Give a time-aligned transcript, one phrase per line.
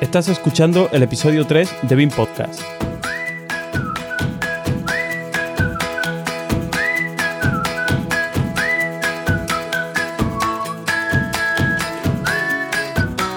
[0.00, 2.62] Estás escuchando el episodio 3 de BIM Podcast.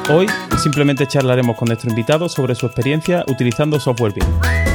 [0.09, 4.72] Hoy simplemente charlaremos con nuestro invitado sobre su experiencia utilizando software BIM.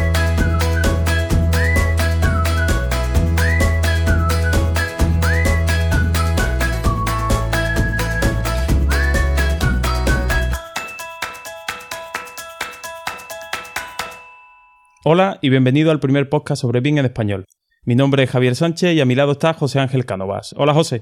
[15.10, 17.46] Hola y bienvenido al primer podcast sobre BIM en español.
[17.86, 20.54] Mi nombre es Javier Sánchez y a mi lado está José Ángel Cánovas.
[20.58, 21.00] Hola José.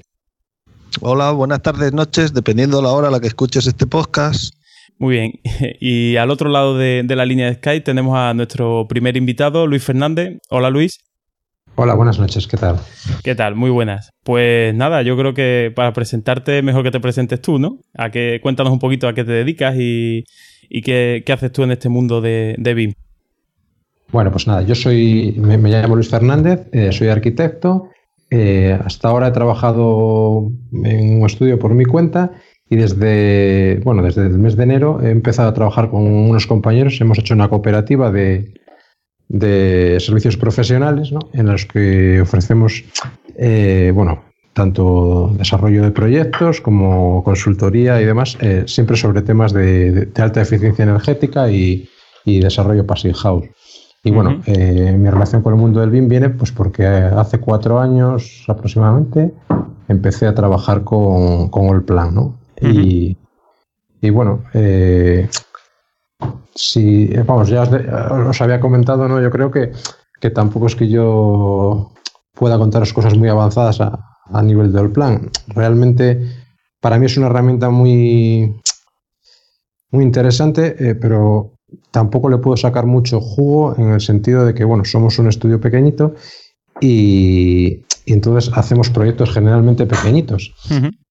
[1.01, 4.53] Hola, buenas tardes, noches, dependiendo de la hora a la que escuches este podcast.
[4.97, 5.31] Muy bien.
[5.81, 9.83] Y al otro lado de, la línea de Skype tenemos a nuestro primer invitado, Luis
[9.83, 10.37] Fernández.
[10.49, 10.99] Hola Luis.
[11.75, 12.79] Hola, buenas noches, ¿qué tal?
[13.25, 13.55] ¿Qué tal?
[13.55, 14.11] Muy buenas.
[14.23, 17.79] Pues nada, yo creo que para presentarte, mejor que te presentes tú, ¿no?
[17.93, 20.23] A que cuéntanos un poquito a qué te dedicas y,
[20.81, 22.93] qué, haces tú en este mundo de, de BIM.
[24.11, 27.89] Bueno, pues nada, yo soy, me, llamo Luis Fernández, eh, soy arquitecto.
[28.29, 30.49] Eh, hasta ahora he trabajado
[30.83, 32.31] en un estudio por mi cuenta
[32.69, 36.99] y desde, bueno, desde el mes de enero he empezado a trabajar con unos compañeros.
[37.01, 38.53] Hemos hecho una cooperativa de,
[39.99, 42.85] servicios profesionales en los que ofrecemos,
[43.37, 50.41] eh, bueno, tanto desarrollo de proyectos como consultoría y demás, siempre sobre temas de, alta
[50.41, 51.89] eficiencia energética y,
[52.23, 53.47] y desarrollo passive house.
[54.07, 57.77] Y bueno, eh, mi relación con el mundo del BIM viene pues porque hace cuatro
[57.77, 59.33] años aproximadamente
[59.89, 62.39] empecé a trabajar con, con Allplan, ¿no?
[62.61, 63.17] y,
[63.99, 65.27] y, bueno, eh,
[66.55, 69.21] si, vamos, ya os, había comentado, ¿no?
[69.21, 69.73] Yo creo que,
[70.21, 71.91] que, tampoco es que yo
[72.33, 73.99] pueda contaros cosas muy avanzadas a,
[74.31, 75.29] a nivel de Allplan.
[75.47, 76.31] Realmente,
[76.79, 78.55] para mí es una herramienta muy,
[79.91, 81.56] muy interesante, eh, pero
[81.91, 85.59] tampoco le puedo sacar mucho jugo en el sentido de que, bueno, somos un estudio
[85.59, 86.15] pequeñito
[86.79, 90.53] y, entonces hacemos proyectos generalmente pequeñitos.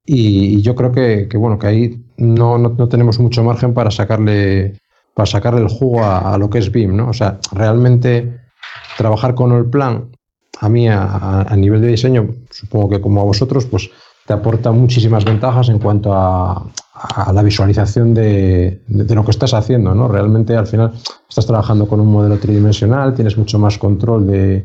[0.05, 4.79] y, yo creo que, bueno, que ahí no, no, tenemos mucho margen para sacarle,
[5.15, 7.09] para sacarle el jugo a, lo que es BIM, ¿no?
[7.11, 8.41] O sea, realmente
[8.97, 10.11] trabajar con el plan,
[10.61, 13.91] a mí a, a nivel de diseño, supongo que como a vosotros, pues
[14.27, 16.67] te aporta muchísimas ventajas en cuanto a,
[17.33, 20.09] la visualización de, lo que estás haciendo, ¿no?
[20.09, 20.93] Realmente al final
[21.29, 24.65] estás trabajando con un modelo tridimensional, tienes mucho más control de,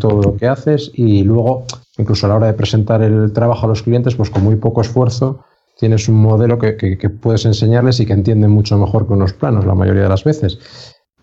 [0.00, 1.66] todo lo que haces y luego,
[1.98, 4.80] incluso a la hora de presentar el trabajo a los clientes, pues con muy poco
[4.80, 5.44] esfuerzo
[5.78, 9.74] tienes un modelo que, puedes enseñarles y que entienden mucho mejor que unos planos la
[9.74, 10.58] mayoría de las veces.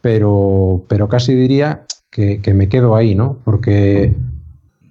[0.01, 3.37] Pero, pero casi diría que, que me quedo ahí, ¿no?
[3.43, 4.13] Porque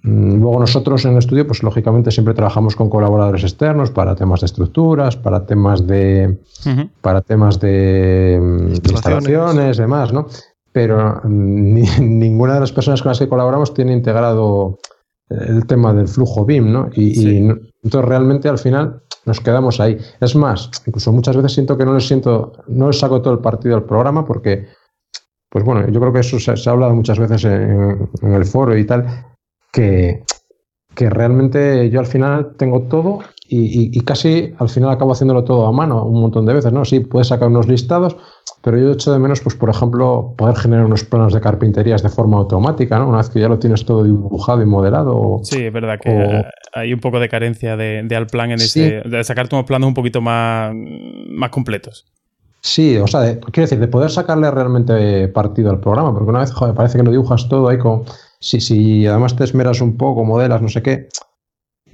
[0.03, 4.45] luego nosotros en el estudio, pues lógicamente siempre trabajamos con colaboradores externos para temas de
[4.47, 6.39] estructuras, para temas de,
[7.01, 10.27] para temas de, mm, instalaciones, demás, ¿no?
[10.71, 14.79] Pero mm, ninguna de las personas con las que colaboramos tiene integrado
[15.29, 16.89] el tema del flujo BIM, ¿no?
[16.93, 17.37] Y,
[17.83, 19.97] entonces realmente al final nos quedamos ahí.
[20.19, 23.39] Es más, incluso muchas veces siento que no les siento, no les saco todo el
[23.39, 24.67] partido al programa porque,
[25.49, 28.75] pues bueno, yo creo que eso se, ha hablado muchas veces en, en el foro
[28.75, 29.05] y tal
[29.71, 30.23] que,
[30.95, 36.05] realmente yo al final tengo todo y, casi al final acabo haciéndolo todo a mano
[36.05, 36.85] un montón de veces, ¿no?
[36.85, 38.15] Sí, puedes sacar unos listados,
[38.61, 42.09] pero yo echo de menos, pues por ejemplo, poder generar unos planos de carpinterías de
[42.09, 43.09] forma automática, ¿no?
[43.09, 45.39] Una vez que ya lo tienes todo dibujado y modelado.
[45.43, 46.43] sí, es verdad que
[46.73, 49.95] hay un poco de carencia de, de Alplan en ese, de sacarte unos planos un
[49.95, 52.05] poquito más, más completos.
[52.61, 56.51] Sí, o sea, quiero decir, de poder sacarle realmente partido al programa, porque una vez,
[56.51, 58.03] joder, parece que lo dibujas todo ahí con
[58.41, 61.07] si, si además te esmeras un poco, modelas, no sé qué,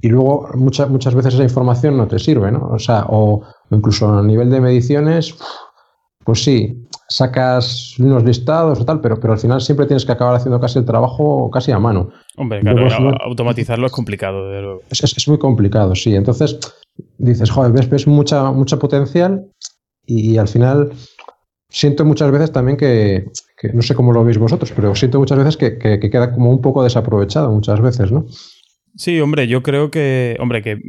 [0.00, 2.68] y luego muchas, muchas veces esa información no te sirve, ¿no?
[2.72, 5.36] O sea, o, incluso a nivel de mediciones,
[6.24, 10.36] pues sí, sacas unos listados o tal, pero, pero al final siempre tienes que acabar
[10.36, 12.10] haciendo casi el trabajo casi a mano.
[12.36, 12.88] Hombre, claro,
[13.22, 14.80] automatizarlo es complicado, de luego.
[14.90, 16.14] Es, es, muy complicado, sí.
[16.14, 16.58] Entonces
[17.18, 19.50] dices, joder, ves, ves mucha, mucha potencial
[20.06, 20.92] y al final
[21.68, 23.26] siento muchas veces también que,
[23.72, 26.82] no sé cómo lo veis vosotros, pero siento muchas veces que, queda como un poco
[26.82, 28.26] desaprovechado muchas veces, ¿no?
[28.96, 30.80] Sí, hombre, yo creo que, hombre, que,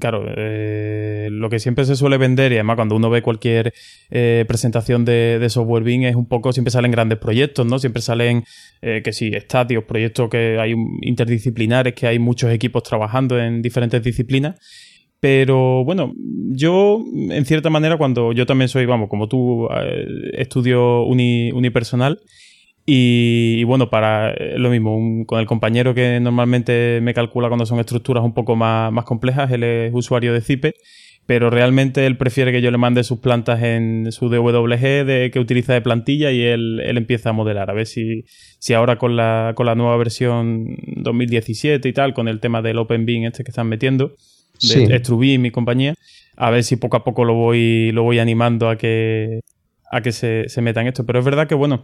[0.00, 3.74] claro, eh, lo que siempre se suele vender, y además cuando uno ve cualquier
[4.10, 7.78] eh, presentación de, software BIM, es un poco, siempre salen grandes proyectos, ¿no?
[7.78, 8.44] Siempre salen,
[8.80, 14.02] eh, que sí, estadios, proyectos que hay interdisciplinares, que hay muchos equipos trabajando en diferentes
[14.02, 14.58] disciplinas.
[15.20, 16.12] Pero bueno,
[16.50, 22.20] yo en cierta manera cuando yo también soy, vamos, como tú, eh, estudio unipersonal
[22.86, 27.80] Y, bueno, para eh, lo mismo, con el compañero que normalmente me calcula cuando son
[27.80, 30.74] estructuras un poco más, más complejas, él es usuario de Zipe
[31.28, 35.38] pero realmente él prefiere que yo le mande sus plantas en su DWG de, que
[35.38, 37.70] utiliza de plantilla y él, él empieza a modelar.
[37.70, 38.24] A ver si,
[38.58, 42.78] si ahora con la, con la nueva versión 2017 y tal, con el tema del
[42.78, 44.14] OpenBeam este que están metiendo,
[44.60, 45.46] de sí.
[45.46, 45.94] y compañía,
[46.36, 49.40] a ver si poco a poco lo voy, lo voy animando a que,
[49.90, 51.04] a que se, se meta en esto.
[51.04, 51.82] Pero es verdad que, bueno,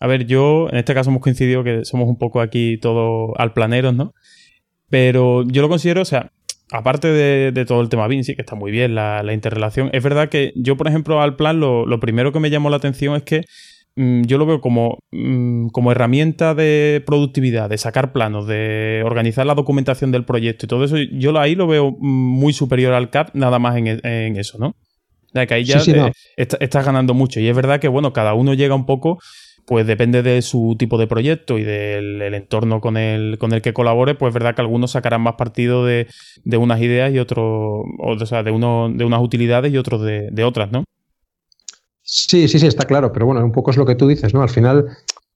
[0.00, 3.94] a ver, yo en este caso hemos coincidido que somos un poco aquí todos alplaneros,
[3.94, 4.14] ¿no?
[4.90, 6.32] Pero yo lo considero, o sea,
[6.72, 10.28] aparte de, todo el tema BIM, sí, que está muy bien la, interrelación, es verdad
[10.28, 13.44] que yo, por ejemplo, al plan, lo, primero que me llamó la atención es que
[13.96, 19.54] yo lo veo como, mm, como herramienta de productividad, de sacar planos, de organizar la
[19.54, 20.96] documentación del proyecto y todo eso.
[21.12, 24.74] Yo ahí lo veo mm, muy superior al CAD, nada más en, eso, ¿no?
[25.32, 25.82] que ahí ya
[26.36, 27.40] estás ganando mucho.
[27.40, 29.18] Y es verdad que, bueno, cada uno llega un poco
[29.66, 33.72] pues depende de su tipo de proyecto y del entorno con el, con el que
[33.72, 36.08] colabore, pues es verdad que algunos sacarán más partido de,
[36.44, 40.72] unas ideas y otros, o, sea, de, uno, de unas utilidades y otros de, otras,
[40.72, 40.84] ¿no?
[42.02, 44.42] Sí, sí, sí, está claro, pero bueno, un poco es lo que tú dices, ¿no?
[44.42, 44.88] Al final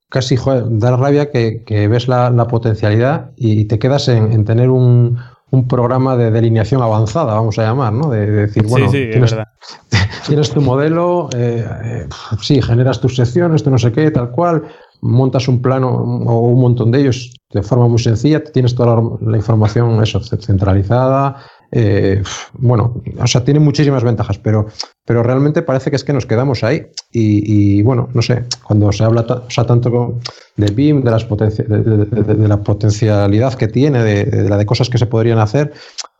[0.08, 5.18] casi joder, da rabia que, ves la, potencialidad y te quedas en tener un,
[5.50, 8.10] un programa de delineación avanzada, vamos a llamar, ¿no?
[8.10, 8.90] De, decir, bueno,
[10.26, 12.08] tienes, tu modelo, eh, eh,
[12.40, 14.64] sí, generas tus secciones, tú no sé qué, tal cual,
[15.02, 19.36] montas un plano o un montón de ellos de forma muy sencilla, tienes toda la,
[19.36, 21.36] información eso, centralizada,
[21.70, 22.22] eh,
[22.54, 24.66] bueno, o sea, tiene muchísimas ventajas, pero,
[25.04, 26.86] pero realmente parece que es que nos quedamos ahí.
[27.12, 30.18] Y, bueno, no sé, cuando se habla o sea, tanto
[30.56, 35.06] de BIM, de, las de, la potencialidad que tiene, de, la de cosas que se
[35.06, 35.72] podrían hacer,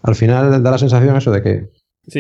[0.02, 1.70] al final da la sensación eso de que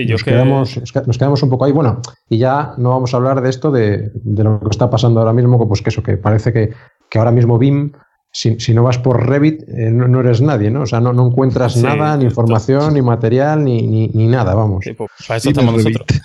[0.08, 1.72] nos, quedamos, nos quedamos un poco ahí.
[1.72, 5.32] Bueno, y ya no vamos a hablar de esto, de, lo que está pasando ahora
[5.32, 6.70] mismo, pues que eso, que parece que,
[7.08, 7.92] que ahora mismo BIM
[8.36, 10.82] si, no vas por Revit, eh, no, eres nadie, ¿no?
[10.82, 14.84] O sea, no, no encuentras nada, ni información, ni material, ni, ni, nada, vamos.
[14.84, 16.06] Pues, para eso estamos nosotros.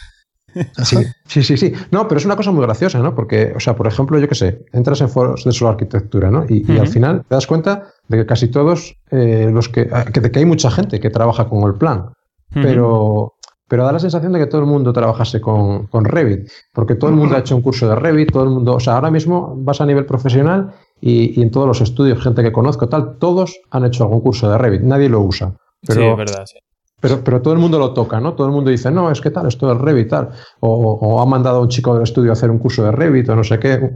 [0.83, 3.15] Sí, sí, sí, No, pero es una cosa muy graciosa, ¿no?
[3.15, 6.43] Porque, o sea, por ejemplo, yo qué sé, entras en foros de solo arquitectura, ¿no?
[6.45, 10.19] Y, al final te das cuenta de que casi todos eh, los que, ah, que,
[10.19, 12.11] de que hay mucha gente que trabaja con el plan,
[12.53, 13.35] pero,
[13.69, 17.11] pero da la sensación de que todo el mundo trabajase con, con Revit, porque todo
[17.11, 19.53] el mundo ha hecho un curso de Revit, todo el mundo, o sea, ahora mismo
[19.55, 23.85] vas a nivel profesional y, en todos los estudios, gente que conozco, tal, todos han
[23.85, 25.53] hecho algún curso de Revit, nadie lo usa.
[25.85, 26.59] Pero, sí, es verdad, sí.
[27.01, 28.35] Pero, pero todo el mundo lo toca, ¿no?
[28.35, 30.29] Todo el mundo dice, no, es que tal, esto es Revit, tal.
[30.59, 33.35] O, ha mandado a un chico del estudio a hacer un curso de Revit o
[33.35, 33.89] no sé qué.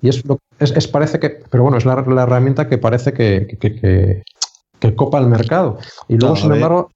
[0.00, 0.24] Y es,
[0.58, 5.76] es, parece que, pero bueno, es la, herramienta que parece que, que, copa el mercado.
[6.08, 6.90] Y luego, sin embargo,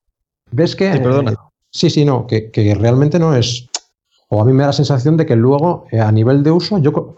[0.50, 0.88] ves que...
[0.88, 1.34] perdona.
[1.70, 3.68] sí, sí, no, que, realmente no es...
[4.30, 6.78] O a mí me da la sensación de que luego, eh, a nivel de uso,
[6.78, 7.14] yo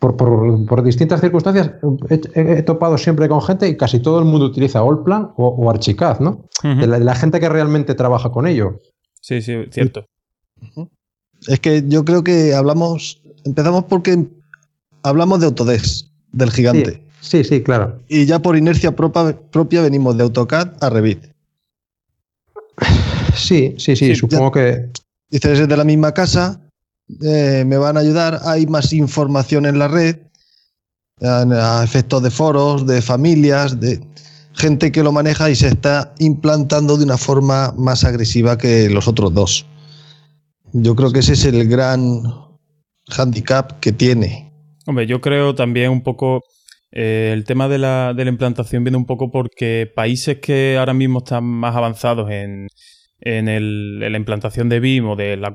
[0.00, 1.72] por, distintas circunstancias
[2.08, 6.20] he, topado siempre con gente y casi todo el mundo utiliza Allplan o, o Archicad,
[6.20, 6.46] ¿no?
[6.62, 8.78] de, la, gente que realmente trabaja con ello.
[9.20, 10.06] Sí, sí, cierto.
[11.46, 14.26] Es que yo creo que hablamos, empezamos porque
[15.02, 17.04] hablamos de Autodesk, del gigante.
[17.20, 18.00] Sí, sí, claro.
[18.08, 21.26] Y ya por inercia propia, propia venimos de AutoCAD a Revit.
[23.34, 24.88] Sí, sí, sí, supongo que...
[25.28, 26.60] Dices, es de la misma casa,
[27.22, 28.40] eh, me van a ayudar.
[28.44, 30.16] Hay más información en la red,
[31.22, 34.00] a efectos de foros, de familias, de
[34.54, 39.08] gente que lo maneja y se está implantando de una forma más agresiva que los
[39.08, 39.66] otros dos.
[40.72, 42.22] Yo creo que ese es el gran
[43.08, 44.52] handicap que tiene.
[44.86, 46.42] Hombre, yo creo también un poco
[46.92, 50.94] eh, el tema de la, de la implantación viene un poco porque países que ahora
[50.94, 52.68] mismo están más avanzados en,
[53.20, 55.52] en, el, la implantación de BIM o de la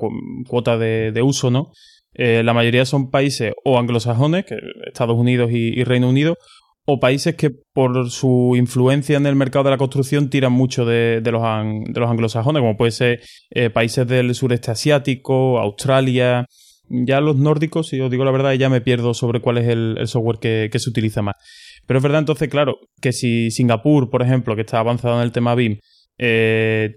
[0.47, 1.71] cuota de, uso, ¿no?
[2.13, 4.45] Eh, la mayoría son países o anglosajones,
[4.85, 6.37] Estados Unidos y, Reino Unido,
[6.85, 11.21] o países que por su influencia en el mercado de la construcción tiran mucho de,
[11.25, 16.45] los, de los, anglosajones, como puede ser eh, países del sureste asiático, Australia.
[16.87, 19.97] Ya los nórdicos, si os digo la verdad, ya me pierdo sobre cuál es el,
[20.05, 21.35] software que, que, se utiliza más.
[21.87, 25.31] Pero es verdad entonces, claro, que si Singapur, por ejemplo, que está avanzado en el
[25.31, 25.79] tema BIM,
[26.17, 26.93] eh,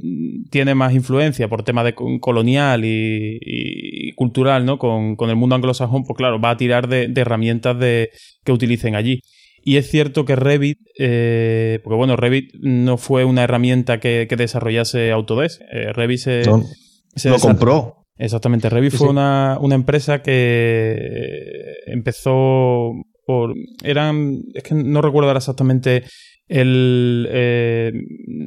[0.51, 4.79] tiene más influencia por tema de colonial y, cultural, ¿no?
[4.79, 8.11] Con, el mundo anglosajón, pues claro, va a tirar de, herramientas de,
[8.45, 9.21] que utilicen allí.
[9.65, 15.11] Y es cierto que Revit, eh, porque bueno, Revit no fue una herramienta que, desarrollase
[15.11, 15.61] Autodesk.
[15.73, 18.07] Eh, Revit se, lo compró.
[18.17, 22.93] Exactamente, Revit fue Una, una, empresa que empezó
[23.27, 23.55] por...
[23.83, 24.43] Eran...
[24.55, 26.05] Es que no recuerdo exactamente
[26.49, 27.93] eh,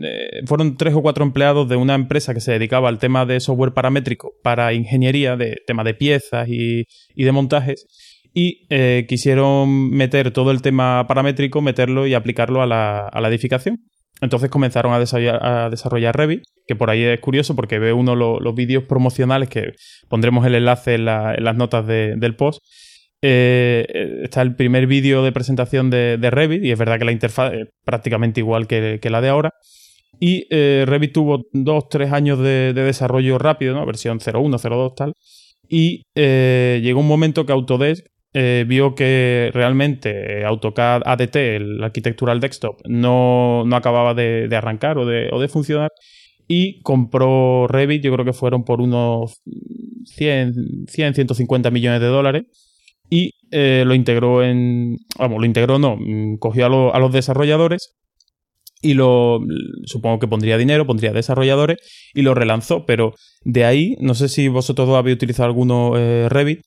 [0.04, 3.40] eh, fueron tres o cuatro empleados de una empresa que se dedicaba al tema de
[3.40, 7.86] software paramétrico para ingeniería, de tema de piezas y, de montajes.
[8.34, 13.28] y eh, quisieron meter todo el tema paramétrico, meterlo y aplicarlo a la, a la
[13.28, 13.80] edificación.
[14.22, 15.00] Entonces comenzaron a
[15.70, 19.74] desarrollar, Revit, que por ahí es curioso porque ve uno los vídeos promocionales, que
[20.10, 22.62] pondremos el enlace en, las notas del post.
[23.24, 27.54] Eh, está el primer vídeo de presentación de, Revit y es verdad que la interfaz
[27.54, 29.54] es prácticamente igual que, la de ahora.
[30.20, 33.86] Y eh, Revit tuvo dos, tres años de, desarrollo rápido, ¿no?
[33.86, 35.14] versión 0.1, 0.2 tal.
[35.68, 42.40] Y eh, llegó un momento que Autodesk eh, vio que realmente AutoCAD ADT, el Architectural
[42.40, 45.92] Desktop, no, no acababa de, arrancar o de, o de, funcionar
[46.48, 49.42] y compró Revit, yo creo que fueron por unos
[50.06, 52.44] 100, 100 150 millones de dólares
[53.12, 54.98] y eh, lo integró en...
[55.20, 57.94] Vamos, lo integró no, mm, cogió a, a los desarrolladores
[58.82, 59.40] y lo
[59.84, 61.78] supongo que pondría dinero, pondría desarrolladores
[62.14, 63.14] y lo relanzó, pero
[63.44, 66.62] de ahí, no sé si vosotros dos habéis utilizado alguno eh, Revit,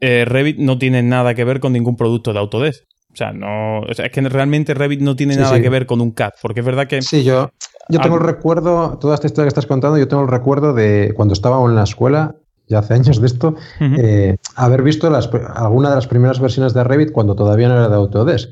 [0.00, 2.84] eh, Revit no tiene nada que ver con ningún producto de Autodesk.
[3.10, 6.32] O sea, no, es que realmente Revit no tiene nada que ver con un CAD,
[6.42, 7.00] porque es verdad que...
[7.00, 7.50] Sí, yo,
[7.88, 11.14] yo tengo el recuerdo, toda esta historia que estás contando, yo tengo el recuerdo de
[11.16, 12.36] cuando estaba en la escuela,
[12.68, 16.84] ya hace años de esto, eh, haber visto las, alguna de las primeras versiones de
[16.84, 18.50] Revit cuando todavía no era de Autodesk.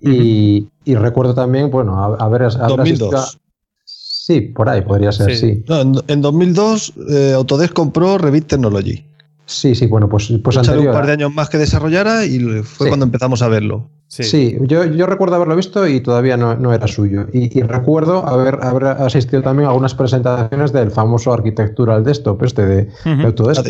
[0.00, 2.42] y, recuerdo también, bueno, haber...
[2.42, 3.38] 2002.
[3.84, 5.64] Sí, por ahí podría ser, sí.
[5.68, 9.04] en, 2002 eh, Autodesk compró Revit Technology.
[9.46, 13.06] Sí, sí, bueno, pues, pues un par de años más que desarrollara y fue cuando
[13.06, 13.90] empezamos a verlo.
[14.10, 17.28] Sí, yo, yo, recuerdo haberlo visto y todavía no, era suyo.
[17.32, 22.88] Y, recuerdo haber, haber, asistido también a algunas presentaciones del famoso Architectural Desktop, este de,
[23.24, 23.64] Autodesk,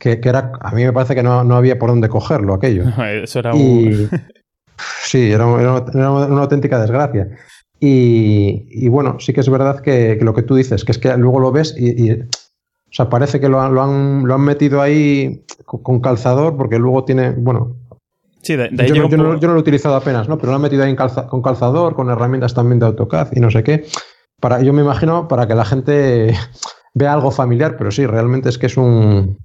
[0.00, 2.82] que, que, era, a mí me parece que no, había por dónde cogerlo aquello.
[3.22, 4.10] Eso era un...
[5.04, 7.28] Sí, era, una, auténtica desgracia.
[7.78, 11.38] Y, bueno, sí que es verdad que, lo que tú dices, que es que luego
[11.38, 12.10] lo ves y
[12.94, 16.78] o sea, parece que lo han, lo han, lo han metido ahí con calzador porque
[16.78, 17.76] luego tiene, bueno...
[18.44, 20.38] Sí, de, yo, no, yo, no, lo he utilizado apenas, ¿no?
[20.38, 23.64] Pero lo han metido ahí con calzador, con herramientas también de AutoCAD y no sé
[23.64, 23.86] qué.
[24.38, 26.34] Para, yo me imagino para que la gente
[26.94, 29.38] vea algo familiar, pero sí, realmente es que es un,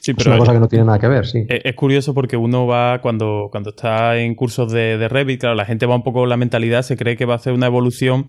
[0.00, 1.44] Sí, pero es una cosa que no tiene nada que ver, sí.
[1.48, 5.64] Es, curioso porque uno va, cuando, cuando está en cursos de, de, Revit, claro, la
[5.64, 8.28] gente va un poco la mentalidad, se cree que va a hacer una evolución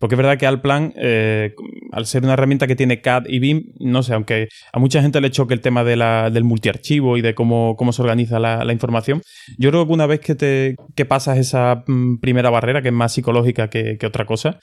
[0.00, 1.54] porque es verdad que Alplan, eh,
[1.92, 5.20] al ser una herramienta que tiene CAD y BIM, no sé, aunque a mucha gente
[5.20, 5.90] le choque el tema de
[6.32, 9.20] del multiarchivo y de cómo, cómo se organiza la, información,
[9.58, 12.94] yo creo que una vez que, te, que pasas esa mm, primera barrera, que es
[12.94, 14.58] más psicológica que, otra cosa,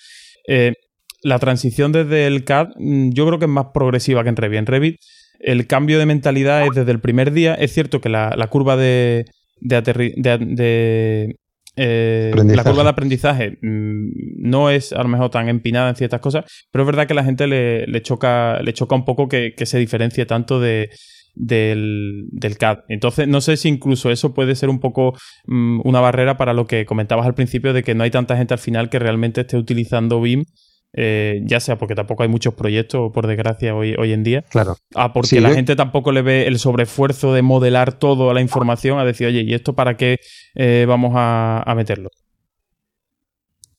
[0.47, 0.73] eh,
[1.21, 4.57] la transición desde el CAD mm, yo creo que es más progresiva que en Revit.
[4.57, 4.99] En Revit
[5.39, 7.53] el cambio de mentalidad es desde el primer día.
[7.53, 9.25] Es cierto que la, curva de,
[9.59, 11.35] de,
[11.77, 16.19] eh, la curva de aprendizaje mm, no es a lo mejor tan empinada en ciertas
[16.19, 19.53] cosas, pero es verdad que a la gente le, choca, le choca un poco que,
[19.63, 20.89] se diferencie tanto de,
[21.35, 22.79] del, CAD.
[22.89, 25.15] Entonces, no sé si incluso eso puede ser un poco
[25.45, 28.55] mm, una barrera para lo que comentabas al principio de que no hay tanta gente
[28.55, 30.45] al final que realmente esté utilizando BIM
[30.93, 34.43] eh, ya sea porque tampoco hay muchos proyectos, por desgracia, hoy, hoy en día.
[34.49, 34.77] Claro.
[34.95, 39.05] Ah, porque la gente tampoco le ve el sobreesfuerzo de modelar toda la información a
[39.05, 40.19] decir, oye, ¿y esto para qué
[40.55, 42.09] eh, vamos a, meterlo?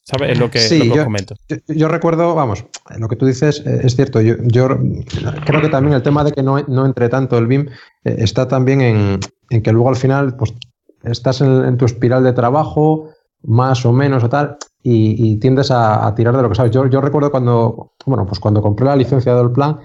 [0.03, 0.33] ¿Sabes?
[0.33, 1.35] Es lo que, sí, yo, comento.
[1.67, 2.65] Yo, recuerdo, vamos,
[2.97, 4.21] lo que tú dices eh, es cierto.
[4.21, 7.69] Yo, creo que también el tema de que no, no entre tanto el BIM
[8.05, 9.21] está también en,
[9.62, 10.55] que luego al final pues,
[11.03, 13.11] estás en, en tu espiral de trabajo,
[13.43, 16.73] más o menos o tal, y, tiendes a, tirar de lo que sabes.
[16.73, 19.79] Yo, yo recuerdo cuando, bueno, pues cuando compré la licencia del plan,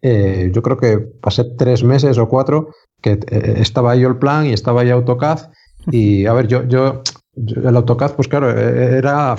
[0.00, 2.68] eh, yo creo que pasé tres meses o cuatro
[3.02, 5.50] que eh, estaba ahí el plan y estaba ahí AutoCAD.
[5.90, 7.02] Y a ver, yo, yo,
[7.34, 9.36] el AutoCAD, pues claro, e, era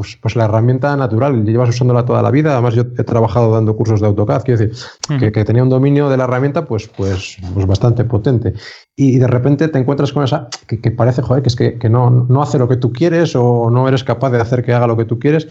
[0.00, 2.54] pues, pues, la herramienta natural, llevas usándola toda la vida.
[2.54, 6.16] Además, yo he trabajado dando cursos de AutoCAD, quiero decir, que, tenía un dominio de
[6.16, 8.54] la herramienta pues, pues, pues bastante potente.
[8.96, 12.40] Y, de repente te encuentras con esa que, parece, joder, que es que, no, no
[12.40, 15.04] hace lo que tú quieres o no eres capaz de hacer que haga lo que
[15.04, 15.48] tú quieres.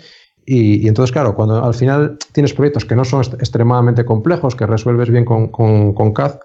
[0.47, 5.11] Y, entonces, claro, cuando al final tienes proyectos que no son extremadamente complejos, que resuelves
[5.11, 6.39] bien con, con, CAD,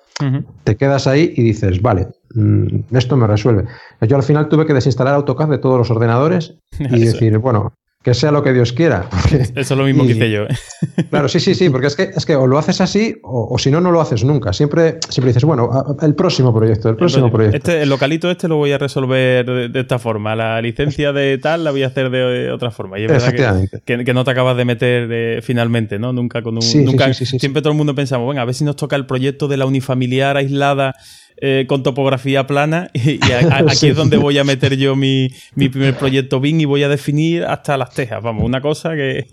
[0.64, 3.64] te quedas ahí y dices, vale, mm, esto me resuelve.
[4.02, 7.72] Yo al final tuve que desinstalar AutoCAD de todos los ordenadores y decir, bueno,
[8.04, 9.08] que sea lo que Dios quiera.
[9.54, 10.42] Eso es lo mismo que hice yo.
[10.42, 10.48] ¿eh?
[11.08, 13.70] Claro, sí, sí, sí, porque es que, es que o lo haces así o, si
[13.70, 14.52] no, no lo haces nunca.
[14.52, 15.70] Siempre, siempre dices, bueno,
[16.02, 17.56] el próximo proyecto, el próximo proyecto.
[17.56, 20.36] Este, el localito este lo voy a resolver de, esta forma.
[20.36, 22.98] La licencia de tal la voy a hacer de, otra forma.
[22.98, 23.80] Y es Efectivamente.
[23.86, 26.12] Que, que, no te acabas de meter eh, finalmente, ¿no?
[26.12, 26.84] Nunca con un...
[26.84, 29.56] nunca, siempre todo el mundo pensamos, bueno, a ver si nos toca el proyecto de
[29.56, 30.94] la unifamiliar aislada
[31.36, 36.40] eh, con topografía plana y, aquí es donde voy a meter yo mi, primer proyecto
[36.40, 38.22] BIM y voy a definir hasta las tejas.
[38.22, 39.26] Vamos, una cosa que...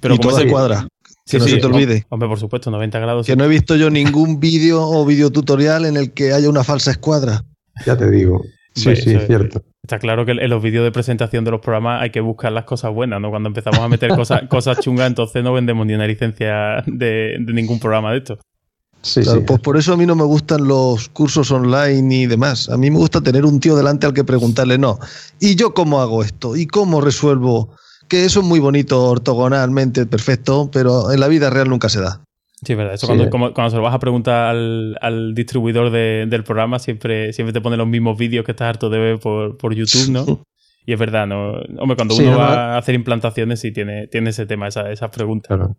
[0.00, 0.86] Pero como se cuadra.
[1.26, 2.06] Que no se te olvide.
[2.08, 3.26] Hombre, por supuesto, 90 grados.
[3.26, 6.90] Que no he visto yo ningún vídeo o videotutorial en el que haya una falsa
[6.90, 7.44] escuadra.
[7.84, 8.42] Ya te digo.
[8.74, 9.62] Sí, sí, es cierto.
[9.82, 12.64] Está claro que en los vídeos de presentación de los programas hay que buscar las
[12.64, 13.30] cosas buenas, ¿no?
[13.30, 17.80] Cuando empezamos a meter cosas, cosas chungas, entonces no vendemos ni una licencia de, ningún
[17.80, 18.38] programa de esto.
[19.02, 19.38] Sí, sí.
[19.46, 22.68] Pues por eso a mí no me gustan los cursos online y demás.
[22.68, 24.98] A mí me gusta tener un tío delante al que preguntarle, no.
[25.40, 26.56] ¿Y yo cómo hago esto?
[26.56, 27.70] ¿Y cómo resuelvo?
[28.08, 32.22] Que eso es muy bonito ortogonalmente, perfecto, pero en la vida real nunca se da.
[32.64, 32.94] Sí, es verdad.
[32.94, 37.60] Eso cuando, cuando, se lo vas a preguntar al, distribuidor del programa, siempre, siempre te
[37.60, 40.42] pone los mismos vídeos que estás harto de ver por, por YouTube, ¿no?
[40.88, 41.52] Y es verdad, ¿no?
[41.80, 45.54] Hombre, cuando uno va a hacer implantaciones sí tiene, tiene ese tema, esa, esas preguntas.
[45.54, 45.76] Claro.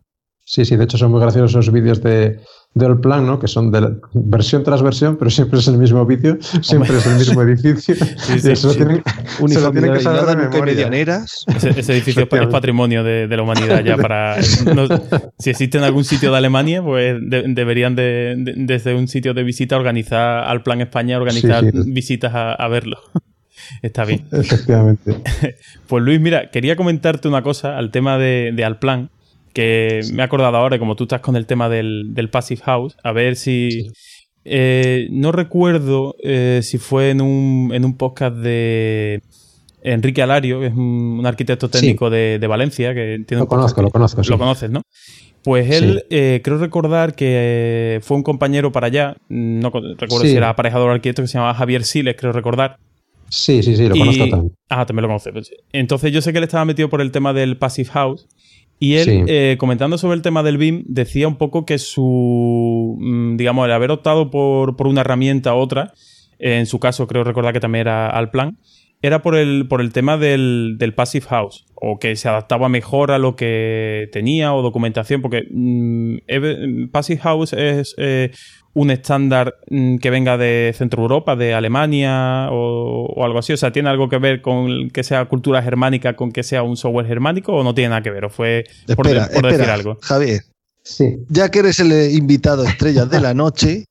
[0.50, 2.40] Sí, sí, de hecho son muy graciosos esos vídeos de,
[2.74, 3.38] del plan, ¿no?
[3.38, 7.18] Que son de versión tras versión, pero siempre es el mismo vídeo, siempre es el
[7.18, 7.94] mismo edificio.
[8.18, 9.04] Sí, sí, eso tienen,
[9.48, 10.74] se lo tienen que saber de memoria.
[10.74, 11.46] Medianeras.
[11.56, 14.42] Ese, ese edificio es patrimonio de, de, la humanidad ya para...
[15.38, 19.76] si existe en algún sitio de Alemania, pues deberían de, desde un sitio de visita
[19.78, 22.98] organizar al Plan España, organizar visitas a, a verlo.
[23.84, 24.26] Está bien.
[24.32, 25.16] Efectivamente.
[25.88, 29.10] Pues Luis, mira, quería comentarte una cosa al tema de, de Alplan
[29.54, 33.12] que me he acordado ahora, como tú estás con el tema del, Passive House, a
[33.12, 33.92] ver si...
[34.46, 39.22] Eh, no recuerdo eh, si fue en un, en un podcast de
[39.82, 42.94] Enrique Alario, que es un, arquitecto técnico de, Valencia.
[42.94, 44.22] Que tiene lo conozco, lo conozco.
[44.28, 44.82] Lo conoces, ¿no?
[45.44, 50.50] Pues él, eh, creo recordar que fue un compañero para allá, no recuerdo si era
[50.50, 52.78] aparejador arquitecto, que se llamaba Javier Siles, creo recordar.
[53.30, 54.56] Sí, sí, sí, lo conozco también.
[54.68, 55.32] Ah, también lo conoces.
[55.32, 58.28] Pues entonces yo sé que él estaba metido por el tema del Passive House
[58.80, 63.36] y él, eh, comentando sobre el tema del BIM, decía un poco que su, mm,
[63.36, 65.94] digamos, el haber optado por, una herramienta u otra,
[66.40, 68.58] en su caso creo recordar que también era al plan,
[69.02, 73.18] era por el, por el tema del, Passive House, o que se adaptaba mejor a
[73.18, 78.32] lo que tenía o documentación, porque mm, Passive House es eh,
[78.74, 83.54] un estándar mm, que venga de Centro Europa, de Alemania o, algo así?
[83.54, 86.78] O sea, ¿tiene algo que ver con que sea cultura germánica, con que sea un
[86.78, 88.26] software germánico o no tiene nada que ver?
[88.26, 89.98] ¿O fue por, decir algo?
[90.02, 90.42] Javier,
[90.84, 91.18] sí.
[91.30, 93.86] ya que eres el invitado estrella de la noche,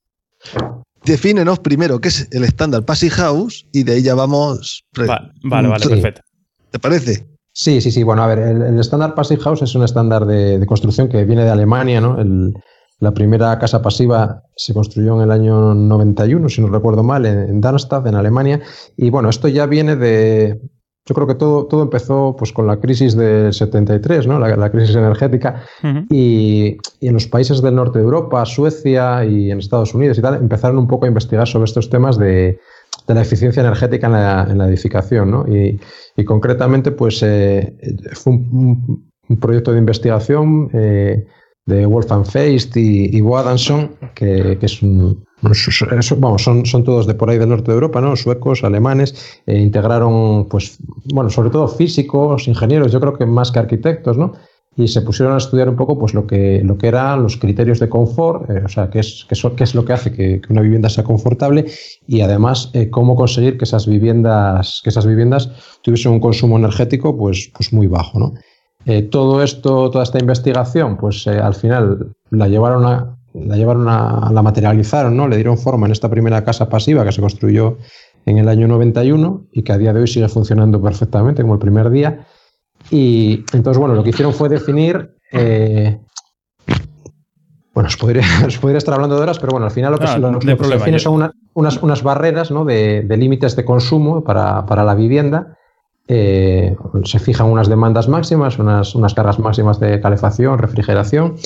[1.04, 4.84] defínenos primero qué es el estándar Passy House y de ahí ya vamos.
[4.96, 6.22] vale, vale, perfecto.
[6.70, 7.26] ¿Te parece?
[7.52, 8.04] Sí, sí, sí.
[8.04, 11.42] Bueno, a ver, el, estándar Passy House es un estándar de, de, construcción que viene
[11.42, 12.20] de Alemania, ¿no?
[12.20, 12.54] El,
[13.00, 17.60] la primera casa pasiva se construyó en el año 91, si no recuerdo mal, en,
[17.60, 18.60] Darmstadt, en Alemania.
[18.96, 20.60] Y bueno, esto ya viene de...
[21.06, 24.38] Yo creo que todo, todo empezó pues, con la crisis del 73, ¿no?
[24.38, 25.62] la, crisis energética.
[26.10, 30.34] y, en los países del norte de Europa, Suecia y en Estados Unidos y tal,
[30.34, 32.58] empezaron un poco a investigar sobre estos temas de,
[33.06, 35.30] la eficiencia energética en la, edificación.
[35.30, 35.46] ¿no?
[35.48, 35.80] Y,
[36.24, 37.74] concretamente, pues eh,
[38.12, 39.08] fue un,
[39.40, 41.26] proyecto de investigación eh,
[41.68, 45.22] de Wolfgang Feist y, y Boadanson, que, que es un,
[46.16, 48.16] vamos, son, son todos de por ahí del norte de Europa, ¿no?
[48.16, 50.78] Suecos, alemanes, e integraron, pues,
[51.12, 54.32] bueno, sobre todo físicos, ingenieros, yo creo que más que arquitectos, ¿no?
[54.76, 57.80] Y se pusieron a estudiar un poco, pues, lo que, lo que eran los criterios
[57.80, 60.62] de confort, eh, o sea, qué es, qué, qué es lo que hace que, una
[60.62, 61.66] vivienda sea confortable
[62.06, 65.50] y además eh, cómo conseguir que esas viviendas, que esas viviendas
[65.82, 68.32] tuviesen un consumo energético, pues, pues muy bajo, ¿no?
[68.84, 73.88] Eh, todo esto, toda esta investigación, pues eh, al final la llevaron a, la llevaron
[73.88, 75.28] a, la materializaron, ¿no?
[75.28, 77.78] Le dieron forma en esta primera casa pasiva que se construyó
[78.24, 81.60] en el año 91 y que a día de hoy sigue funcionando perfectamente como el
[81.60, 82.26] primer día.
[82.90, 85.14] Y entonces, bueno, lo que hicieron fue definir.
[85.32, 85.98] Eh,
[87.74, 88.22] bueno, os podría,
[88.76, 92.02] estar hablando de horas, pero bueno, al final lo que, se, define son unas, unas,
[92.02, 92.64] barreras ¿no?
[92.64, 95.57] de, límites de consumo para, para la vivienda
[96.08, 101.36] eh, se fijan unas demandas máximas, unas, unas, cargas máximas de calefacción, refrigeración.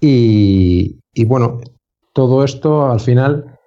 [0.00, 1.58] Y, bueno,
[2.12, 3.58] todo esto al final,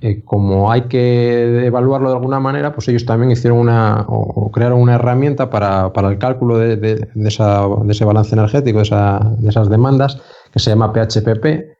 [0.00, 4.80] eh, como hay que evaluarlo de alguna manera, pues ellos también hicieron una o, crearon
[4.80, 10.92] una herramienta para, el cálculo de, ese balance energético, de, esas demandas, que se llama
[10.92, 11.74] PHPP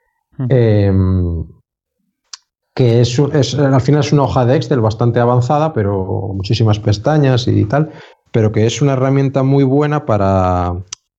[2.75, 7.65] que es, al final es una hoja de Excel bastante avanzada, pero muchísimas pestañas y
[7.65, 7.91] tal,
[8.33, 10.75] pero que es una herramienta muy buena para,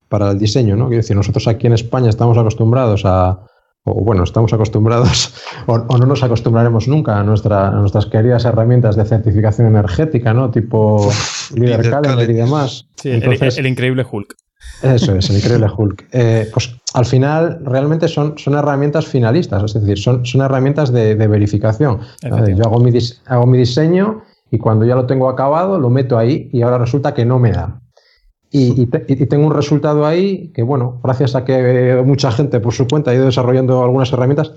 [0.10, 0.88] para el diseño, ¿no?
[0.88, 3.39] Quiero decir, nosotros aquí en España estamos acostumbrados a,
[3.86, 5.34] o bueno, estamos acostumbrados,
[5.68, 10.52] o, no nos acostumbraremos nunca a, nuestra, nuestras queridas herramientas de certificación energética, ¿no?
[10.52, 11.10] Tipo
[11.56, 12.88] Leader Calendar y demás.
[12.96, 14.36] Sí, el, increíble Hulk.
[14.82, 16.08] Eso es, el increíble Hulk.
[16.12, 21.15] Eh, pues al final realmente son, son herramientas finalistas, es decir, son, son herramientas de,
[21.15, 22.00] verificación.
[22.22, 22.91] Yo hago mi,
[23.26, 27.13] hago mi diseño y cuando ya lo tengo acabado lo meto ahí y ahora resulta
[27.13, 27.82] que no me da.
[28.58, 28.86] Y,
[29.26, 33.15] tengo un resultado ahí que, bueno, gracias a que mucha gente por su cuenta ha
[33.15, 34.54] ido desarrollando algunas herramientas,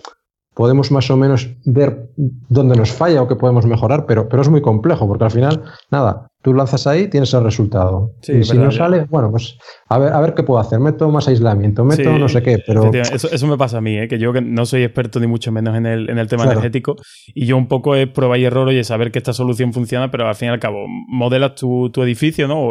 [0.54, 4.48] podemos más o menos ver dónde nos falla o qué podemos mejorar, pero, pero es
[4.48, 8.14] muy complejo, porque al final, nada, tú lanzas ahí, tienes el resultado.
[8.26, 10.80] y si no sale, bueno, pues a ver, a ver qué puedo hacer.
[10.80, 12.90] Meto más aislamiento, meto no sé qué, pero...
[12.90, 14.08] Eso, me pasa a mí, ¿eh?
[14.08, 16.96] que yo que no soy experto ni mucho menos en el, en el tema energético
[17.34, 20.11] y yo un poco es prueba y error y es saber que esta solución funciona,
[20.11, 22.70] pero al fin y al cabo modelas tu, tu edificio, ¿no?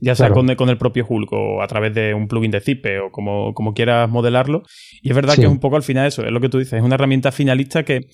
[0.00, 2.98] ya sea con, con, el propio Hulk o a través de un plugin de Zipe
[3.00, 4.64] o como, como quieras modelarlo.
[5.00, 6.74] Y es verdad que es un poco al final eso, es lo que tú dices,
[6.74, 8.06] es una herramienta finalista que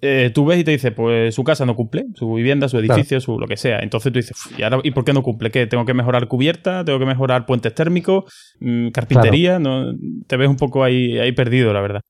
[0.00, 3.20] eh, tú ves y te dice, pues su casa no cumple, su vivienda, su edificio,
[3.20, 3.80] su lo que sea.
[3.80, 5.50] Entonces tú dices, ¿y, ahora, ¿y por qué no cumple?
[5.50, 5.66] ¿Qué?
[5.66, 6.84] ¿Tengo que mejorar cubierta?
[6.84, 8.24] ¿Tengo que mejorar puentes térmicos?
[8.60, 9.58] Mm, ¿Carpintería?
[9.58, 9.92] ¿No?
[10.26, 12.00] Te ves un poco ahí, ahí perdido, la verdad.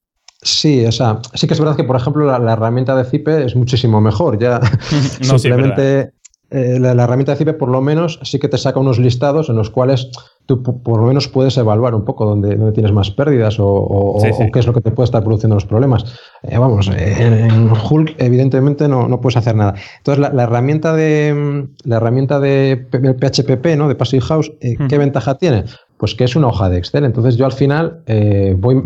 [0.40, 3.56] Sí, o sea, sí que es verdad que, por ejemplo, la, herramienta de Zipe es
[3.56, 4.38] muchísimo mejor.
[4.38, 4.60] Ya
[5.20, 6.12] simplemente
[6.50, 9.56] eh, la, herramienta de Zipe, por lo menos, sí que te saca unos listados en
[9.56, 10.10] los cuales
[10.48, 14.18] tú por lo menos puedes evaluar un poco dónde, dónde tienes más pérdidas o,
[14.50, 16.18] qué es lo que te puede estar produciendo los problemas.
[16.42, 19.74] Eh, vamos, en, Hulk evidentemente no, no, puedes hacer nada.
[19.98, 23.88] Entonces la, herramienta de la herramienta de PHPP, ¿no?
[23.88, 25.64] de Passive House, eh, ¿qué ventaja tiene?
[25.98, 27.04] Pues que es una hoja de Excel.
[27.04, 28.82] Entonces yo al final eh, voy,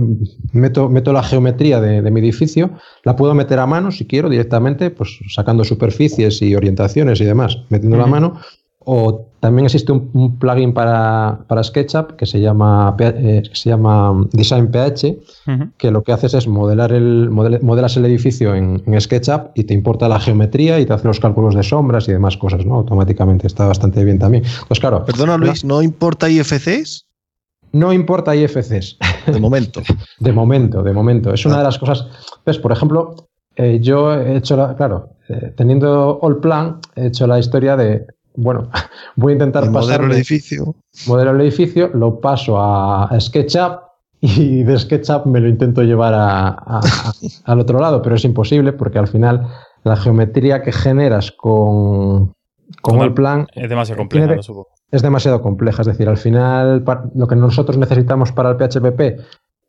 [0.50, 2.70] meto, meto la geometría de, mi edificio,
[3.04, 7.56] la puedo meter a mano si quiero directamente, pues sacando superficies y orientaciones y demás,
[7.68, 8.40] metiendo la mano,
[8.80, 15.18] o también existe un, plugin para, SketchUp que se llama, eh, se llama Design PH,
[15.78, 20.08] que lo que haces es modelar el, modelas el edificio en, SketchUp y te importa
[20.08, 22.76] la geometría y te hace los cálculos de sombras y demás cosas, ¿no?
[22.76, 24.44] Automáticamente está bastante bien también.
[24.68, 25.04] Pues claro.
[25.04, 27.06] Perdona, Luis, ¿no importa IFCs?
[27.72, 28.98] No importa IFCs.
[29.26, 29.82] De momento.
[30.20, 31.34] de momento, de momento.
[31.34, 32.06] Es una de las cosas.
[32.44, 33.16] Pues, por ejemplo,
[33.56, 34.76] eh, yo he hecho la.
[34.76, 38.68] Claro, eh, teniendo All Plan, he hecho la historia de bueno,
[39.16, 40.02] voy a intentar pasar.
[40.02, 40.74] el edificio.
[41.06, 43.80] Modelo el edificio, lo paso a, SketchUp
[44.20, 46.14] y de SketchUp me lo intento llevar
[47.44, 49.46] al otro lado, pero es imposible porque al final
[49.84, 52.32] la geometría que generas con,
[52.80, 53.46] con el plan.
[53.54, 54.36] Es demasiado compleja,
[54.90, 59.20] Es demasiado compleja, es decir, al final lo que nosotros necesitamos para el PHPP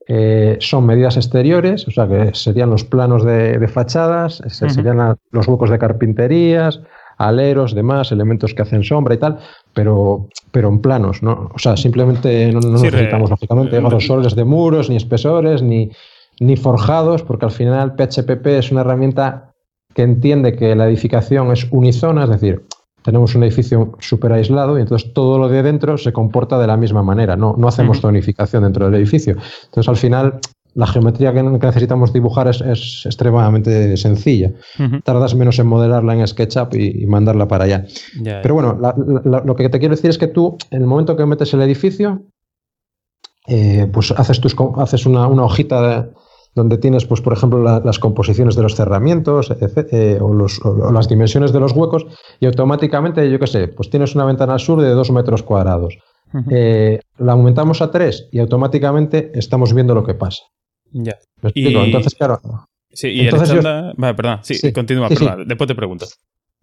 [0.05, 5.69] eh, son medidas exteriores, o sea que serían los planos de, fachadas, serían los huecos
[5.69, 6.81] de carpinterías,
[7.27, 9.39] aleros, demás, elementos que hacen sombra y tal,
[9.73, 11.49] pero, pero en planos, ¿no?
[11.53, 15.91] O sea, simplemente no, necesitamos, lógicamente, grosores de muros, ni espesores, ni,
[16.39, 19.53] ni forjados, porque al final PHPP es una herramienta
[19.93, 22.65] que entiende que la edificación es unizona, es decir,
[23.03, 26.77] tenemos un edificio súper aislado y entonces todo lo de dentro se comporta de la
[26.77, 29.35] misma manera, no, no hacemos tonificación dentro del edificio.
[29.65, 30.39] Entonces al final
[30.75, 34.51] la geometría que, necesitamos dibujar es, extremadamente sencilla.
[35.03, 37.85] Tardas menos en modelarla en SketchUp y, mandarla para allá.
[38.23, 38.79] Pero bueno,
[39.23, 42.23] lo que te quiero decir es que tú, en el momento que metes el edificio,
[43.47, 46.09] eh, pues haces, tus, haces una, hojita
[46.55, 49.51] donde tienes, pues, por ejemplo, las composiciones de los cerramientos
[49.91, 52.05] eh, o, las dimensiones de los huecos
[52.39, 55.97] y automáticamente, yo qué sé, pues tienes una ventana al sur de dos metros cuadrados.
[56.49, 60.43] Eh, la aumentamos a tres y automáticamente estamos viendo lo que pasa.
[60.93, 61.17] Ya.
[61.41, 62.39] Entonces, claro.
[62.91, 64.39] Sí, y entonces Vale, perdón.
[64.43, 66.05] Sí, continúa, Después te pregunto.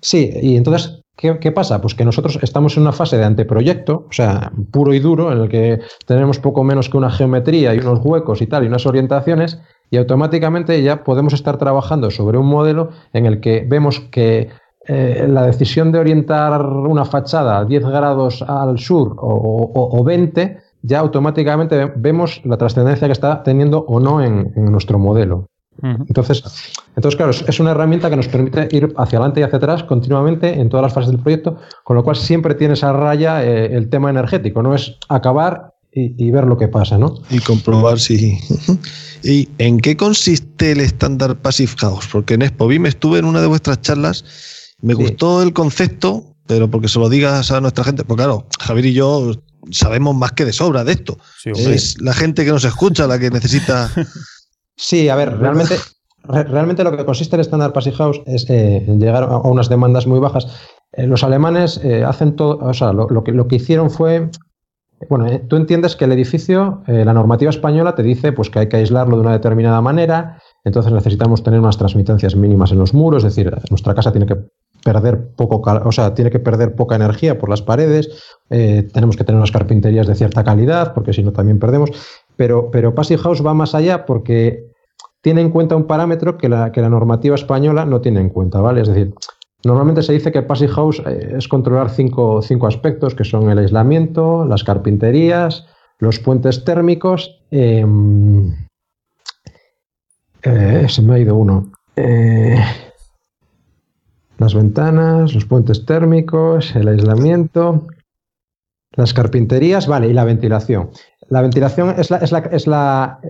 [0.03, 1.81] Sí, y entonces, ¿qué, pasa?
[1.83, 5.40] Pues que nosotros estamos en una fase de anteproyecto, o sea, puro y duro, en
[5.43, 8.87] el que tenemos poco menos que una geometría y unos huecos y tal, y unas
[8.87, 14.49] orientaciones, y automáticamente ya podemos estar trabajando sobre un modelo en el que vemos que
[14.87, 20.70] eh, la decisión de orientar una fachada a 10 grados al sur o, o 20
[20.83, 25.47] ya automáticamente vemos la trascendencia que está teniendo o no en, nuestro modelo.
[25.83, 26.43] Entonces,
[26.95, 30.61] entonces, claro, es una herramienta que nos permite ir hacia adelante y hacia atrás continuamente
[30.61, 33.88] en todas las fases del proyecto, con lo cual siempre tienes a raya eh, el
[33.88, 37.14] tema energético, no es acabar y, ver lo que pasa, ¿no?
[37.31, 38.38] Y comprobar si...
[39.23, 42.09] ¿Y en qué consiste el estándar Passive House?
[42.11, 44.25] Porque en ExpoBIM estuve en una de vuestras charlas,
[44.83, 48.87] me gustó el concepto, pero porque se lo digas a nuestra gente, pues claro, Javier
[48.87, 49.33] y yo
[49.70, 51.18] sabemos más que de sobra de esto.
[51.44, 53.90] es la gente que nos escucha la que necesita.
[54.83, 55.77] Sí, a ver, realmente,
[56.25, 60.18] realmente lo que consiste el Standard Passive House es eh, llegar a unas demandas muy
[60.20, 60.46] bajas.
[60.92, 64.31] Eh, los alemanes eh, hacen todo, o sea, lo, que, lo que hicieron fue.
[65.11, 68.79] Bueno, tú entiendes que el edificio, la normativa española te dice pues, que hay que
[68.79, 73.35] aislarlo de una determinada manera, entonces necesitamos tener unas transmitencias mínimas en los muros, es
[73.35, 74.37] decir, nuestra casa tiene que
[74.85, 78.09] perder poco, o sea, tiene que perder poca energía por las paredes,
[78.51, 81.90] eh, tenemos que tener unas carpinterías de cierta calidad, porque si no también perdemos.
[82.37, 84.71] Pero, pero Passive House va más allá porque
[85.21, 88.61] tiene en cuenta un parámetro que la, que la normativa española no tiene en cuenta,
[88.61, 88.81] ¿vale?
[88.81, 89.12] Es decir,
[89.64, 93.59] normalmente se dice que Passive House eh, es controlar cinco, cinco aspectos, que son el
[93.59, 95.66] aislamiento, las carpinterías,
[95.99, 98.55] los puentes térmicos, em,
[100.43, 101.71] eh, se me ha ido uno.
[104.40, 107.87] Las ventanas, los puentes térmicos, el aislamiento,
[108.96, 110.90] las carpinterías, vale, y la ventilación.
[111.29, 113.20] La ventilación es la, es la, es la,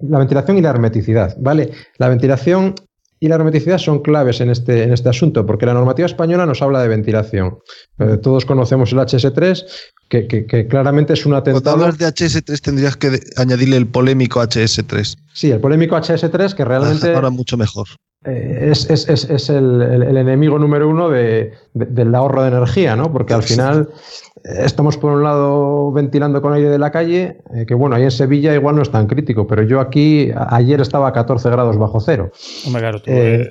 [0.00, 1.70] la ventilación y la hermeticidad, ¿vale?
[1.98, 2.74] La ventilación
[3.20, 6.60] y la hermeticidad son claves en este, en este asunto, porque la normativa española nos
[6.60, 7.58] habla de ventilación.
[8.00, 9.64] Eh, todos conocemos el HS3,
[10.08, 11.62] que, que, que, claramente es un atentado.
[11.62, 15.16] Cuando hablas de HS3 tendrías que añadirle el polémico HS3.
[15.32, 17.14] Sí, el polémico HS3 que realmente...
[17.14, 17.86] Ahora mucho mejor.
[18.26, 22.42] Eh, es, es, es, es el, el, el, enemigo número uno de, de, del ahorro
[22.42, 23.12] de energía, ¿no?
[23.12, 23.88] Porque al final
[24.44, 28.10] estamos por un lado ventilando con aire de la calle, eh, que bueno, ahí en
[28.10, 32.00] Sevilla igual no es tan crítico, pero yo aquí ayer estaba a 14 grados bajo
[32.00, 32.30] cero.
[32.66, 33.48] Hombre, claro, tú, eh,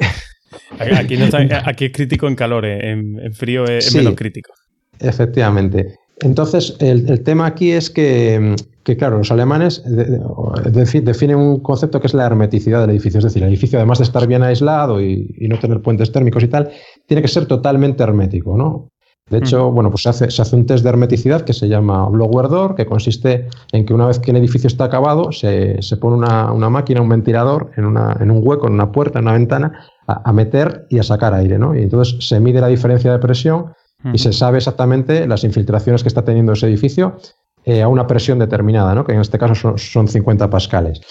[0.79, 4.15] aquí, no está, aquí, es crítico en calor, eh, en, en frío es, sí, menos
[4.15, 4.53] crítico.
[4.99, 5.97] Efectivamente.
[6.21, 11.59] Entonces, el, el, tema aquí es que, que claro, los alemanes de, de, definen un
[11.59, 13.17] concepto que es la hermeticidad del edificio.
[13.17, 16.43] Es decir, el edificio, además de estar bien aislado y, y no tener puentes térmicos
[16.43, 16.71] y tal,
[17.05, 18.89] tiene que ser totalmente hermético, ¿no?
[19.27, 22.07] De hecho, bueno, pues se hace, se hace, un test de hermeticidad que se llama
[22.09, 25.97] blower door, que consiste en que una vez que el edificio está acabado, se, se
[25.97, 29.25] pone una, una, máquina, un ventilador, en, una, en, un hueco, en una puerta, en
[29.25, 31.75] una ventana, a, a, meter y a sacar aire, ¿no?
[31.75, 33.73] Y entonces se mide la diferencia de presión
[34.05, 34.15] uh -huh.
[34.15, 37.17] y se sabe exactamente las infiltraciones que está teniendo ese edificio
[37.65, 39.03] eh, a una presión determinada, ¿no?
[39.03, 41.01] Que en este caso son, son 50 pascales.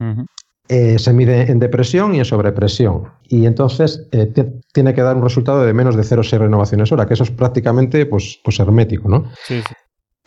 [0.00, 0.26] Uh -huh
[0.68, 3.04] eh, se mide en depresión y en sobrepresión.
[3.28, 4.32] Y entonces eh,
[4.72, 8.04] tiene que dar un resultado de menos de 0,6 renovaciones hora, que eso es prácticamente
[8.06, 9.08] pues, pues hermético.
[9.08, 9.30] ¿no?
[9.44, 9.62] Sí,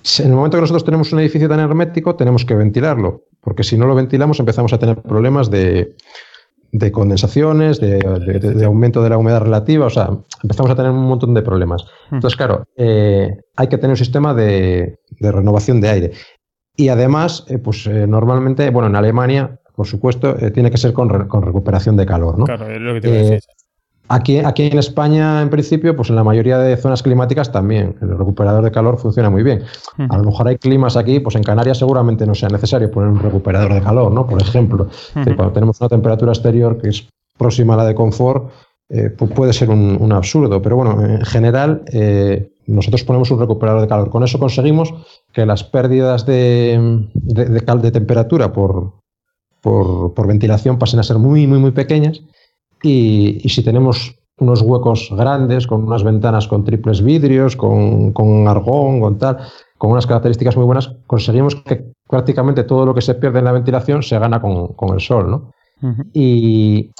[0.01, 0.23] sí.
[0.23, 3.77] En el momento que nosotros tenemos un edificio tan hermético, tenemos que ventilarlo, porque si
[3.77, 5.97] no lo ventilamos empezamos a tener problemas de,
[6.71, 10.09] de condensaciones, de, de, de, aumento de la humedad relativa, o sea,
[10.43, 11.85] empezamos a tener un montón de problemas.
[12.11, 16.11] Entonces, claro, eh, hay que tener un sistema de, renovación de aire.
[16.75, 20.91] Y además, eh, pues eh, normalmente, bueno, en Alemania por supuesto, eh, tiene que ser
[20.91, 22.37] con, re, con, recuperación de calor.
[22.37, 22.43] ¿no?
[22.43, 23.39] Claro, es lo que te iba a decir.
[24.11, 28.17] Aquí, aquí en España, en principio, pues en la mayoría de zonas climáticas también el
[28.17, 29.63] recuperador de calor funciona muy bien.
[30.09, 33.19] A lo mejor hay climas aquí, pues en Canarias seguramente no sea necesario poner un
[33.19, 34.25] recuperador de calor, ¿no?
[34.25, 38.51] Por ejemplo, cuando tenemos una temperatura exterior que es próxima a la de confort,
[38.89, 40.59] eh, pues puede ser un, un, absurdo.
[40.59, 44.09] Pero bueno, en general, eh, nosotros ponemos un recuperador de calor.
[44.09, 44.91] Con eso conseguimos
[45.31, 48.93] que las pérdidas de, de, de, de temperatura por,
[49.61, 52.23] por, por, ventilación pasen a ser muy, muy, muy pequeñas.
[52.81, 58.47] Y, y, si tenemos unos huecos grandes, con unas ventanas con triples vidrios, con, con,
[58.47, 59.37] argón, con tal,
[59.77, 63.51] con unas características muy buenas, conseguimos que prácticamente todo lo que se pierde en la
[63.51, 65.29] ventilación se gana con, con el sol.
[65.29, 65.51] ¿no?
[65.81, 66.05] Uh -huh.
[66.13, 66.91] Y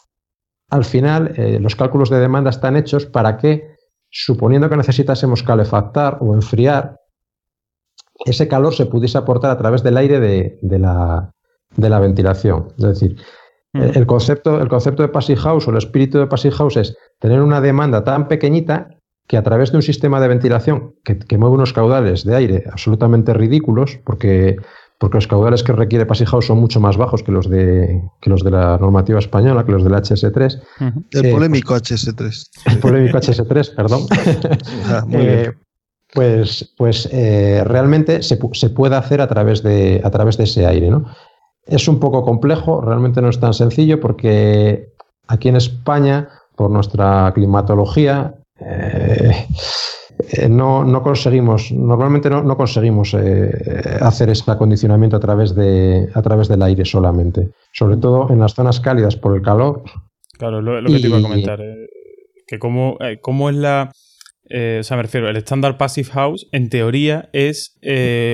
[0.70, 3.76] al final, eh, los cálculos de demanda están hechos para que,
[4.10, 6.98] suponiendo que necesitásemos calefactar o enfriar,
[8.26, 11.32] ese calor se pudiese aportar a través del aire de, de la,
[11.76, 12.74] de la ventilación.
[12.78, 13.16] Es decir,
[13.74, 13.82] mm.
[13.96, 17.42] el, concepto, el concepto de Passive House o el espíritu de Passive House es tener
[17.42, 18.90] una demanda tan pequeñita
[19.30, 22.64] que a través de un sistema de ventilación que, que mueve unos caudales de aire
[22.72, 24.58] absolutamente ridículos, porque,
[24.98, 28.30] porque los caudales que requiere Passive House son mucho más bajos que los de, que
[28.32, 30.58] los de la normativa española, que los del HS3.
[30.58, 31.06] Uh -huh.
[31.12, 32.50] El eh, polémico HS3.
[32.66, 34.02] El polémico HS3, perdón.
[34.88, 35.54] ah, eh,
[36.12, 40.66] pues, pues eh, realmente se, se, puede hacer a través de, a través de ese
[40.66, 41.06] aire, ¿no?
[41.70, 44.90] Es un poco complejo, realmente no es tan sencillo porque
[45.28, 49.46] aquí en España, por nuestra climatología, eh,
[50.50, 53.52] no, no, conseguimos, normalmente no, no conseguimos eh,
[54.02, 58.54] hacer ese acondicionamiento a través, de, a través del aire solamente, sobre todo en las
[58.54, 59.84] zonas cálidas por el calor.
[60.38, 61.88] Claro, lo, lo que y, te iba a comentar, eh,
[62.48, 63.92] que cómo, cómo es la...
[64.52, 67.78] O sea, me refiero, el estándar Passive House en teoría es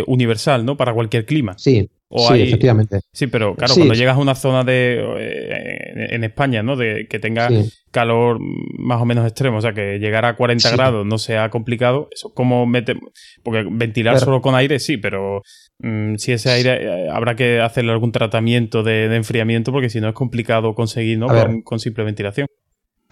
[0.08, 0.78] universal, ¿no?
[0.78, 1.58] Para cualquier clima.
[1.58, 2.42] Sí, o sí, hay...
[2.44, 3.02] efectivamente.
[3.12, 3.80] Sí, pero claro, sí.
[3.82, 6.76] cuando llegas a una zona de eh, en España, ¿no?
[6.76, 7.70] De que tenga sí.
[7.92, 10.76] calor más o menos extremo, o sea, que llegar a 40 sí.
[10.76, 12.96] grados no sea complicado, eso como mete
[13.44, 14.26] porque ventilar pero...
[14.26, 15.42] solo con aire sí, pero
[15.80, 20.08] mmm, si ese aire habrá que hacerle algún tratamiento de, de enfriamiento porque si no
[20.08, 21.28] es complicado conseguir, ¿no?
[21.28, 22.48] Con, con simple ventilación.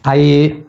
[0.06, 0.66] Hay,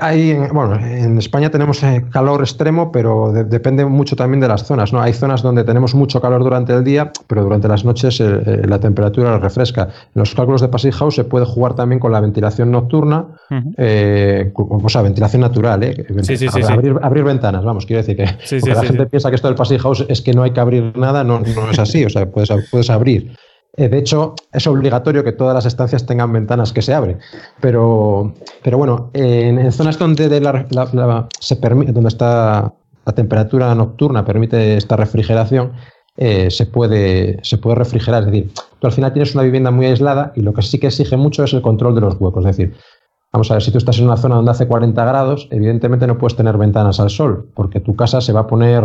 [0.00, 4.64] hay, bueno, en España tenemos eh, calor extremo, pero de, depende mucho también de las
[4.64, 5.02] zonas, ¿no?
[5.02, 8.62] Hay zonas donde tenemos mucho calor durante el día, pero durante las noches eh, eh
[8.68, 9.88] la temperatura refresca.
[10.14, 13.54] En los cálculos de Passive House se puede jugar también con la ventilación nocturna, uh
[13.54, 13.74] -huh.
[13.76, 16.06] eh, o sea, ventilación natural, ¿eh?
[16.22, 19.48] Sí, sí, sí, abrir, abrir, ventanas, vamos, quiero decir que la gente piensa que esto
[19.48, 22.10] del Passive House es que no hay que abrir nada, no, no es así, o
[22.10, 23.32] sea, puedes, puedes abrir.
[23.76, 27.18] Eh, de hecho, es obligatorio que todas las estancias tengan ventanas que se abren.
[27.60, 32.72] Pero, pero bueno, en, en zonas donde, de la, se permite, donde está
[33.06, 35.72] la temperatura nocturna permite esta refrigeración,
[36.16, 38.24] eh, se, puede, se puede refrigerar.
[38.24, 40.88] Es decir, tú al final tienes una vivienda muy aislada y lo que sí que
[40.88, 42.44] exige mucho es el control de los huecos.
[42.44, 42.76] Es decir,
[43.32, 46.18] vamos a ver, si tú estás en una zona donde hace 40 grados, evidentemente no
[46.18, 48.84] puedes tener ventanas al sol, porque tu casa se va a poner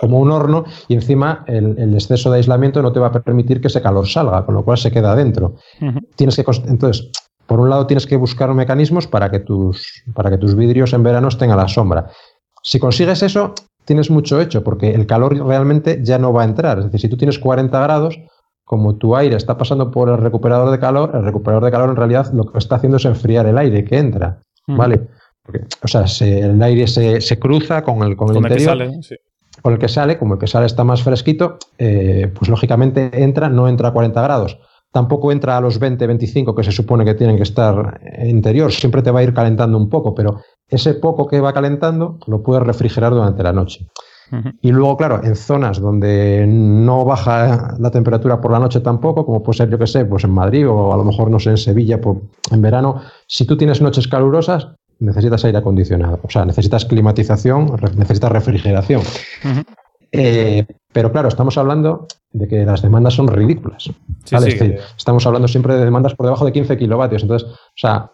[0.00, 3.68] como un horno y encima el, exceso de aislamiento no te va a permitir que
[3.68, 5.56] ese calor salga, con lo cual se queda adentro.
[6.16, 7.10] Tienes que, entonces,
[7.46, 11.02] por un lado tienes que buscar mecanismos para que tus, para que tus vidrios en
[11.02, 12.10] verano estén a la sombra.
[12.62, 16.78] Si consigues eso, tienes mucho hecho, porque el calor realmente ya no va a entrar.
[16.78, 18.18] Es decir, si tú tienes 40 grados,
[18.64, 21.96] como tu aire está pasando por el recuperador de calor, el recuperador de calor en
[21.96, 24.40] realidad lo que está haciendo es enfriar el aire que entra.
[24.66, 25.08] ¿Vale?
[25.82, 28.78] o sea, el aire se, cruza con el, con el interior.
[28.78, 29.20] Que sale,
[29.60, 33.50] Con el que sale, como el que sale está más fresquito, eh, pues lógicamente entra,
[33.50, 34.58] no entra a 40 grados.
[34.90, 38.72] Tampoco entra a los 20, 25 que se supone que tienen que estar interior.
[38.72, 42.42] Siempre te va a ir calentando un poco, pero ese poco que va calentando lo
[42.42, 43.86] puedes refrigerar durante la noche.
[44.60, 49.42] Y luego, claro, en zonas donde no baja la temperatura por la noche tampoco, como
[49.42, 51.56] puede ser, yo que sé, pues en Madrid o a lo mejor, no sé, en
[51.56, 52.00] Sevilla
[52.50, 56.20] en verano, si tú tienes noches calurosas, necesitas aire acondicionado.
[56.22, 59.02] O sea, necesitas climatización, necesitas refrigeración.
[60.10, 63.90] Eh, pero claro, estamos hablando de que las demandas son ridículas.
[64.96, 67.22] estamos hablando siempre de demandas por debajo de 15 kilovatios.
[67.22, 68.10] Entonces, o sea,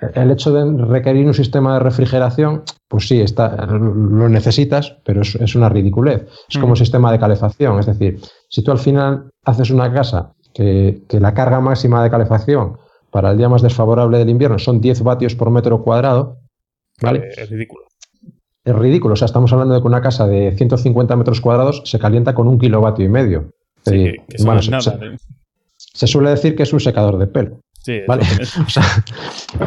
[0.00, 5.54] el hecho de requerir un sistema de refrigeración, pues sí, está, lo necesitas, pero es,
[5.54, 6.26] una ridiculez.
[6.48, 7.78] Es como un sistema de calefacción.
[7.78, 12.10] Es decir, si tú al final haces una casa que, que la carga máxima de
[12.10, 12.78] calefacción
[13.10, 16.38] para el día más desfavorable del invierno son 10 vatios por metro cuadrado.
[17.00, 17.30] ¿vale?
[17.36, 17.84] Es ridículo.
[18.64, 19.14] Es ridículo.
[19.14, 22.48] O sea, estamos hablando de que una casa de 150 metros cuadrados se calienta con
[22.48, 23.52] un kilovatio y medio.
[23.84, 24.12] Sí,
[24.44, 25.16] bueno, se, ¿eh?
[25.76, 27.60] se, suele decir que es un secador de pelo.
[27.86, 28.24] Sí, ¿vale?
[28.66, 28.82] o sea,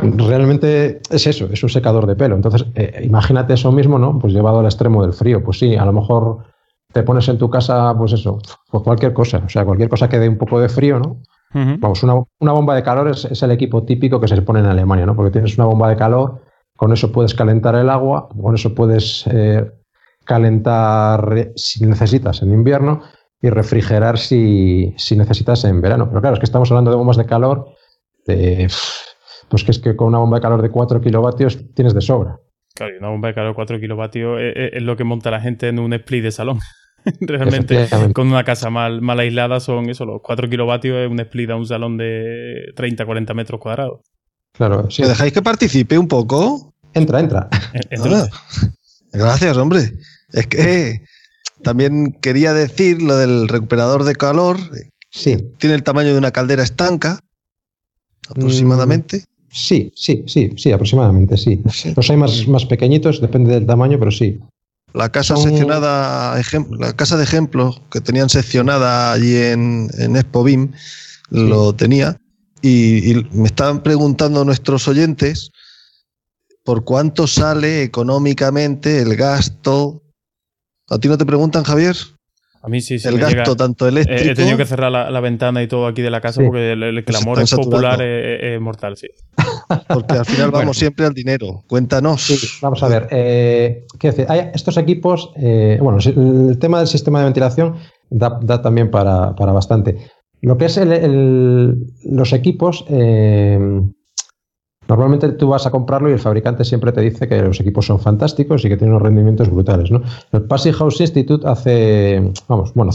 [0.02, 2.36] realmente es eso, es un secador de pelo.
[2.36, 4.20] Entonces, eh, imagínate eso mismo, ¿no?
[4.20, 5.42] Pues llevado al extremo del frío.
[5.42, 6.40] Pues sí, a lo mejor
[6.92, 9.42] te pones en tu casa, pues eso, pues cualquier cosa.
[9.46, 11.22] O sea, cualquier cosa que dé un poco de frío, ¿no?
[11.54, 15.16] Vamos, una, bomba de calor es, el equipo típico que se pone en Alemania, ¿no?
[15.16, 16.42] Porque tienes una bomba de calor,
[16.76, 19.66] con eso puedes calentar el agua, con eso puedes eh,
[20.26, 23.02] calentar si necesitas en invierno
[23.42, 26.10] y refrigerar si, necesitas en verano.
[26.10, 27.70] Pero claro, es que estamos hablando de bombas de calor,
[28.26, 32.38] pues que es que con una bomba de calor de 4 kilovatios tienes de sobra.
[32.76, 35.68] Claro, una bomba de calor de 4 kilovatios es, es, lo que monta la gente
[35.68, 36.60] en un split de salón.
[37.22, 41.50] Realmente, con una casa mal, mal aislada son eso, los 4 kilovatios es un split
[41.50, 44.02] a un salón de 30, 40 metros cuadrados.
[44.54, 44.90] Claro.
[44.90, 46.74] Si dejáis que participe un poco?
[46.94, 47.50] Entra, entra.
[47.52, 48.28] Ah,
[49.14, 49.94] gracias, hombre.
[50.34, 51.02] Es que
[51.64, 54.58] también quería decir lo del recuperador de calor.
[55.12, 55.38] Sí.
[55.58, 57.20] Tiene el tamaño de una caldera estanca,
[58.30, 59.18] aproximadamente.
[59.18, 61.62] Mm, sí, sí, sí, sí, aproximadamente, sí.
[61.96, 64.40] Los hay más, más pequeñitos, depende del tamaño, pero sí.
[64.94, 66.42] La casa seccionada,
[66.80, 70.72] la casa de ejemplo que tenían seccionada allí en, en Expo BIM,
[71.30, 72.18] lo tenía.
[72.62, 75.52] Y, me estaban preguntando nuestros oyentes
[76.64, 80.02] por cuánto sale económicamente el gasto.
[80.90, 81.96] ¿A ti no te preguntan, Javier?
[82.62, 83.08] A mí sí, sí.
[83.08, 84.32] El gasto tanto eléctrico.
[84.32, 87.42] he tenido que cerrar la, ventana y todo aquí de la casa porque el, clamor
[87.42, 89.08] es popular es, mortal, sí.
[89.88, 91.64] Porque al final vamos siempre al dinero.
[91.68, 92.60] Cuéntanos.
[92.62, 93.08] vamos a ver.
[93.12, 93.86] Eh,
[94.28, 97.76] Hay estos equipos, eh, bueno, el tema del sistema de ventilación
[98.10, 99.98] da, también para, bastante.
[100.42, 100.80] Lo que es
[102.04, 103.60] los equipos, eh,
[104.90, 108.00] Normalmente tú vas a comprarlo y el fabricante siempre te dice que los equipos son
[108.00, 109.92] fantásticos y que tienen unos rendimientos brutales.
[109.92, 110.02] ¿no?
[110.32, 112.92] El Passive House Institute hace, vamos, bueno,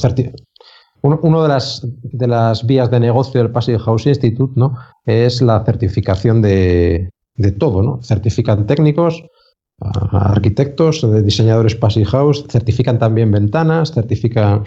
[1.22, 4.76] uno, de, las, de las vías de negocio del Passive House Institute ¿no?
[5.07, 7.80] es la certificación de, de todo.
[7.80, 8.02] ¿no?
[8.02, 9.22] Certifican técnicos,
[9.78, 14.64] arquitectos, diseñadores Passive House, certifican también ventanas, certifican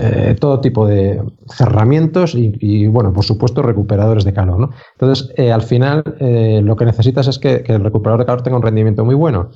[0.00, 4.58] eh, todo tipo de cerramientos y, bueno, por supuesto, recuperadores de calor.
[4.58, 4.70] ¿no?
[4.94, 8.56] Entonces, eh, al final, eh, lo que necesitas es que, el recuperador de calor tenga
[8.56, 9.50] un rendimiento muy bueno.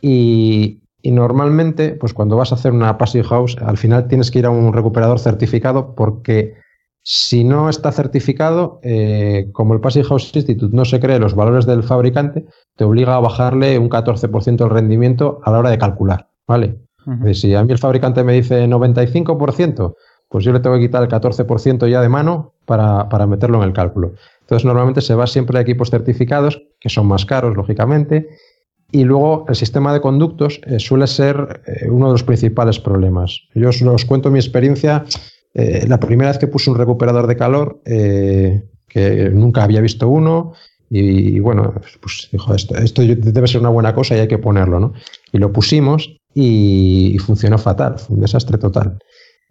[0.00, 4.46] Y, normalmente, pues cuando vas a hacer una Passive House, al final tienes que ir
[4.46, 6.54] a un recuperador certificado porque
[7.02, 8.80] si no está certificado,
[9.52, 12.44] como el Passive House Institute no se cree los valores del fabricante,
[12.76, 16.28] te obliga a bajarle un 14% el rendimiento a la hora de calcular.
[16.46, 16.80] ¿Vale?
[17.32, 19.94] Si a mí el fabricante me dice 95%,
[20.30, 23.74] pues yo le tengo que quitar el 14% ya de mano para, meterlo en el
[23.74, 24.12] cálculo.
[24.42, 28.28] Entonces, normalmente se va siempre a equipos certificados, que son más caros, lógicamente,
[28.92, 33.40] y luego el sistema de conductos eh, suele ser eh, uno de los principales problemas.
[33.54, 35.04] Yo os, cuento mi experiencia.
[35.52, 40.52] Eh, la primera vez que puse un recuperador de calor, que nunca había visto uno,
[40.88, 44.78] y, bueno, pues dijo, esto, esto debe ser una buena cosa y hay que ponerlo,
[44.78, 44.92] ¿no?
[45.32, 48.98] Y lo pusimos y, funcionó fatal, fue un desastre total.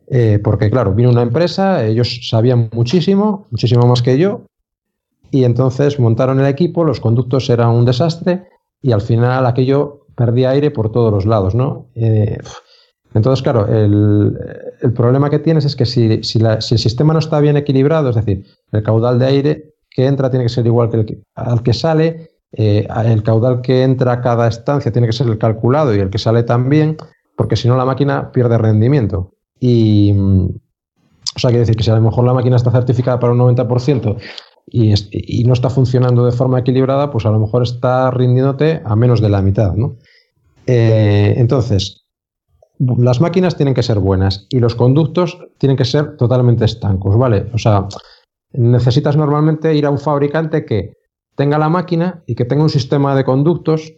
[0.08, 4.46] Eh, porque claro, vino una empresa, ellos sabían muchísimo, muchísimo más que yo,
[5.32, 8.48] y entonces montaron el equipo, los conductos eran un desastre
[8.82, 11.88] y al final aquello perdía aire por todos los lados, ¿no?
[11.96, 12.38] Eh,
[13.14, 17.58] entonces, claro, el, problema que tienes es que si, si, el sistema no está bien
[17.58, 21.24] equilibrado, es decir, el caudal de aire que entra tiene que ser igual que el
[21.36, 25.38] al que sale, eh, el caudal que entra a cada estancia tiene que ser el
[25.38, 26.98] calculado y el que sale también,
[27.36, 29.34] porque si no la máquina pierde rendimiento.
[29.60, 30.46] Y, mm,
[31.36, 33.40] o sea, quiere decir que si a lo mejor la máquina está certificada para un
[33.40, 34.18] 90%
[34.68, 38.96] y, y, no está funcionando de forma equilibrada, pues a lo mejor está rindiéndote a
[38.96, 39.74] menos de la mitad.
[39.74, 39.98] ¿no?
[40.72, 42.06] Eh, entonces,
[42.78, 47.48] las máquinas tienen que ser buenas y los conductos tienen que ser totalmente estancos, ¿vale?
[47.54, 47.88] O sea,
[48.52, 50.94] necesitas normalmente ir a un fabricante que
[51.40, 53.94] tenga la máquina y que tenga un sistema de conductos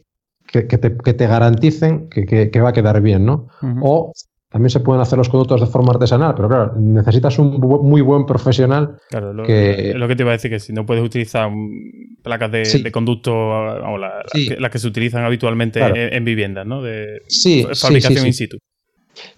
[0.46, 3.48] que, te, garanticen que, va a quedar bien, ¿no?
[3.82, 4.14] O
[4.48, 8.28] también se pueden hacer los conductos de forma artesanal, pero claro, necesitas un muy buen
[8.28, 8.98] profesional.
[9.10, 9.94] Claro, lo que...
[9.96, 11.50] lo que te iba a decir, que si no puedes utilizar
[12.22, 14.32] placas de, conducto o las,
[14.72, 15.80] que, se utilizan habitualmente
[16.16, 16.84] en, viviendas, ¿no?
[16.84, 17.24] De
[17.74, 18.58] fabricación in situ.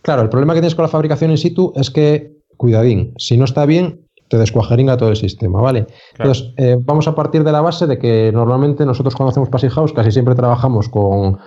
[0.02, 3.46] Claro, el problema que tienes con la fabricación in situ es que, cuidadín, si no
[3.46, 4.02] está bien,
[4.34, 5.86] te descuajeringa todo el sistema, ¿vale?
[6.18, 9.74] Entonces, eh, vamos a partir de la base de que normalmente nosotros cuando hacemos Passive
[9.74, 11.38] House casi siempre trabajamos con,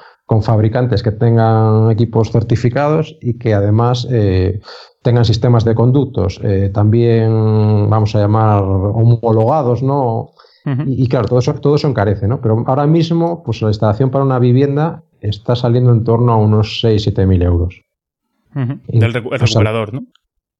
[0.40, 4.60] fabricantes que tengan equipos certificados y que además eh,
[5.02, 10.30] tengan sistemas de conductos eh, también, vamos a llamar, homologados, ¿no?
[10.86, 12.40] y, claro, todo eso, todo eso encarece, ¿no?
[12.40, 16.84] Pero ahora mismo, pues la instalación para una vivienda está saliendo en torno a unos
[16.84, 17.82] 6-7 mil euros.
[18.54, 20.06] Del recuperador, ¿no?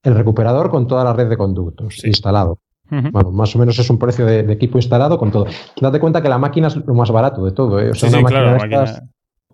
[0.06, 2.58] El recuperador con toda la red de conductos instalado.
[2.88, 5.46] Bueno, más o menos es un precio de, equipo instalado con todo.
[5.80, 7.80] Date cuenta que la máquina es lo más barato de todo.
[7.80, 7.90] ¿eh?
[7.90, 9.02] O sea, una máquina,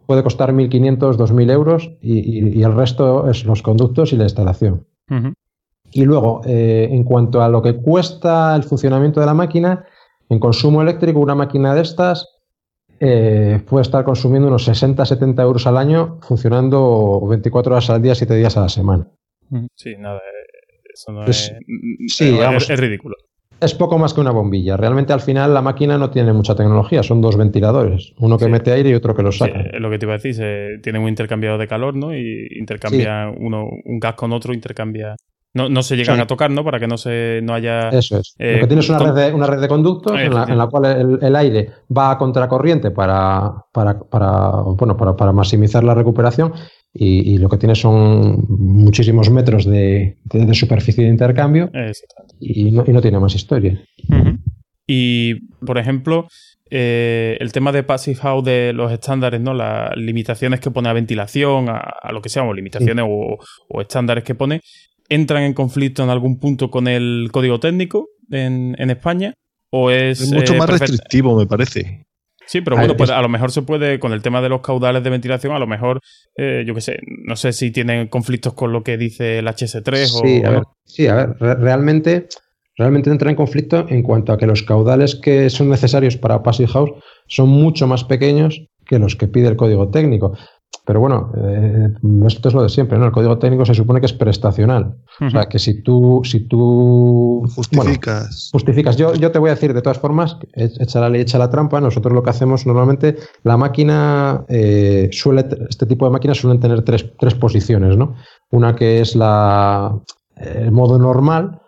[0.04, 4.86] puede costar 1.500, 2.000 euros y, el resto es los conductos y la instalación.
[5.90, 9.86] Y luego, eh, en cuanto a lo que cuesta el funcionamiento de la máquina,
[10.28, 12.28] en consumo eléctrico, una máquina de estas
[13.00, 18.34] eh, puede estar consumiendo unos 60-70 euros al año, funcionando 24 horas al día, 7
[18.34, 19.08] días a la semana.
[19.74, 20.20] Sí, nada,
[20.92, 21.54] eso no es,
[22.08, 23.16] sí, es, ridículo.
[23.60, 24.76] Es poco más que una bombilla.
[24.76, 28.72] Realmente al final la máquina no tiene mucha tecnología, son dos ventiladores, uno que mete
[28.72, 29.62] aire y otro que lo saca.
[29.62, 32.14] Sí, lo que te iba a decir, se, tienen un intercambiador de calor, ¿no?
[32.14, 35.16] Y intercambia uno, un gas con otro, intercambia
[35.54, 36.64] no, no se llegan a tocar, ¿no?
[36.64, 37.90] Para que no se no haya.
[37.90, 38.34] Eso es.
[38.38, 41.70] Eh, Porque tienes una red de, una red de conductos en la, cual el, aire
[41.94, 46.54] va a contracorriente para, para, para, bueno, para, para maximizar la recuperación
[46.94, 50.18] y, lo que tienes son muchísimos metros de,
[50.52, 51.70] superficie de intercambio
[52.38, 53.82] y no, y no, tiene más historia.
[54.86, 55.34] Y,
[55.64, 56.28] por ejemplo,
[56.70, 59.54] eh, el tema de Passive House de los estándares, ¿no?
[59.54, 63.38] Las limitaciones que pone a ventilación, a, lo que sea, o limitaciones o,
[63.80, 64.60] estándares que pone,
[65.08, 69.34] ¿entran en conflicto en algún punto con el código técnico en, España?
[69.70, 72.04] ¿O es, mucho eh, más restrictivo, me parece.
[72.46, 75.02] Sí, pero bueno, pues a lo mejor se puede, con el tema de los caudales
[75.02, 76.00] de ventilación, a lo mejor,
[76.36, 80.06] eh, yo qué sé, no sé si tienen conflictos con lo que dice el HS3
[80.06, 80.46] sí, o...
[80.46, 82.28] A ver, sí, a ver, realmente,
[82.76, 86.68] realmente entra en conflicto en cuanto a que los caudales que son necesarios para Passive
[86.68, 86.90] House
[87.26, 90.36] son mucho más pequeños que los que pide el código técnico.
[90.84, 91.88] Pero bueno, eh,
[92.26, 93.06] esto es lo de siempre, ¿no?
[93.06, 94.96] El código técnico se supone que es prestacional.
[95.20, 98.50] O sea, que si tú, si tú justificas.
[98.52, 98.96] justificas.
[98.96, 101.80] Yo, yo te voy a decir, de todas formas, echa la ley, echa la trampa.
[101.80, 106.82] Nosotros lo que hacemos normalmente, la máquina eh, suele, este tipo de máquinas suelen tener
[106.82, 108.16] tres, tres posiciones, ¿no?
[108.50, 109.96] Una que es la,
[110.36, 111.60] el modo normal,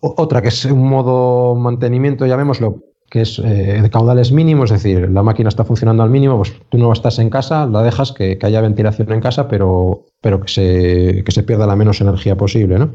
[0.00, 5.10] otra que es un modo mantenimiento, llamémoslo, que es eh, de caudales mínimos, es decir,
[5.10, 8.38] la máquina está funcionando al mínimo, pues tú no estás en casa, la dejas que,
[8.40, 12.78] haya ventilación en casa, pero, pero que, se, que se pierda la menos energía posible,
[12.78, 12.92] ¿no?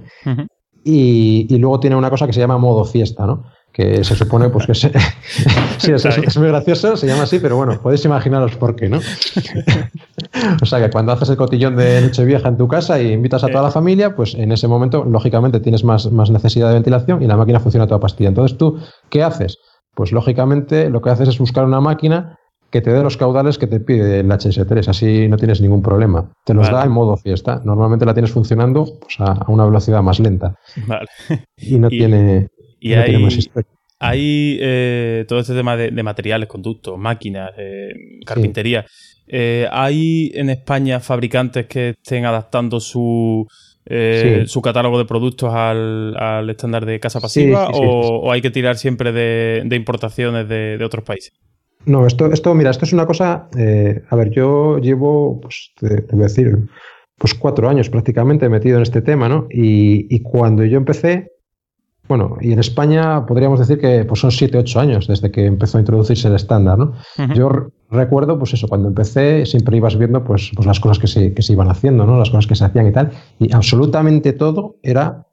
[0.86, 3.44] y, y, luego tiene una cosa que se llama modo fiesta, ¿no?
[3.74, 4.74] Que se supone pues que
[5.78, 9.00] sí, es, muy gracioso, se llama así, pero bueno, podéis imaginaros por qué, ¿no?
[10.62, 13.48] o sea que cuando haces el cotillón de Nochevieja en tu casa y invitas a
[13.48, 17.28] toda la familia, pues en ese momento, lógicamente, tienes más, más necesidad de ventilación y
[17.28, 18.30] la máquina funciona a toda pastilla.
[18.30, 19.58] Entonces, ¿tú qué haces?
[19.96, 22.38] Pues lógicamente lo que haces es buscar una máquina
[22.70, 26.30] que te dé los caudales que te pide el HS3, así no tienes ningún problema.
[26.44, 27.62] Te los da en modo fiesta.
[27.64, 30.56] Normalmente la tienes funcionando pues, a, una velocidad más lenta.
[30.86, 31.08] Vale.
[31.58, 33.70] Y no tiene, y hay, más historia.
[34.00, 37.94] Hay eh, todo este tema de, materiales, conductos, máquinas, eh,
[38.26, 38.86] carpintería.
[39.28, 43.48] Eh, ¿Hay en España fabricantes que estén adaptando su,
[43.88, 49.12] eh, su catálogo de productos al, estándar de casa pasiva o, hay que tirar siempre
[49.12, 51.34] de, importaciones de, otros países?
[51.86, 53.48] No, esto, esto, mira, esto es una cosa.
[53.58, 56.58] Eh, a ver, yo llevo, pues, te, voy a decir,
[57.18, 59.48] pues cuatro años prácticamente metido en este tema, ¿no?
[59.52, 61.32] Y, y, cuando yo empecé,
[62.08, 65.78] bueno, y en España podríamos decir que pues son 7, 8 años desde que empezó
[65.78, 66.94] a introducirse el estándar, ¿no?
[67.36, 71.34] Yo recuerdo, pues eso, cuando empecé siempre ibas viendo pues, pues las cosas que se,
[71.34, 72.18] que se iban haciendo, ¿no?
[72.18, 75.28] Las cosas que se hacían y tal, y absolutamente todo era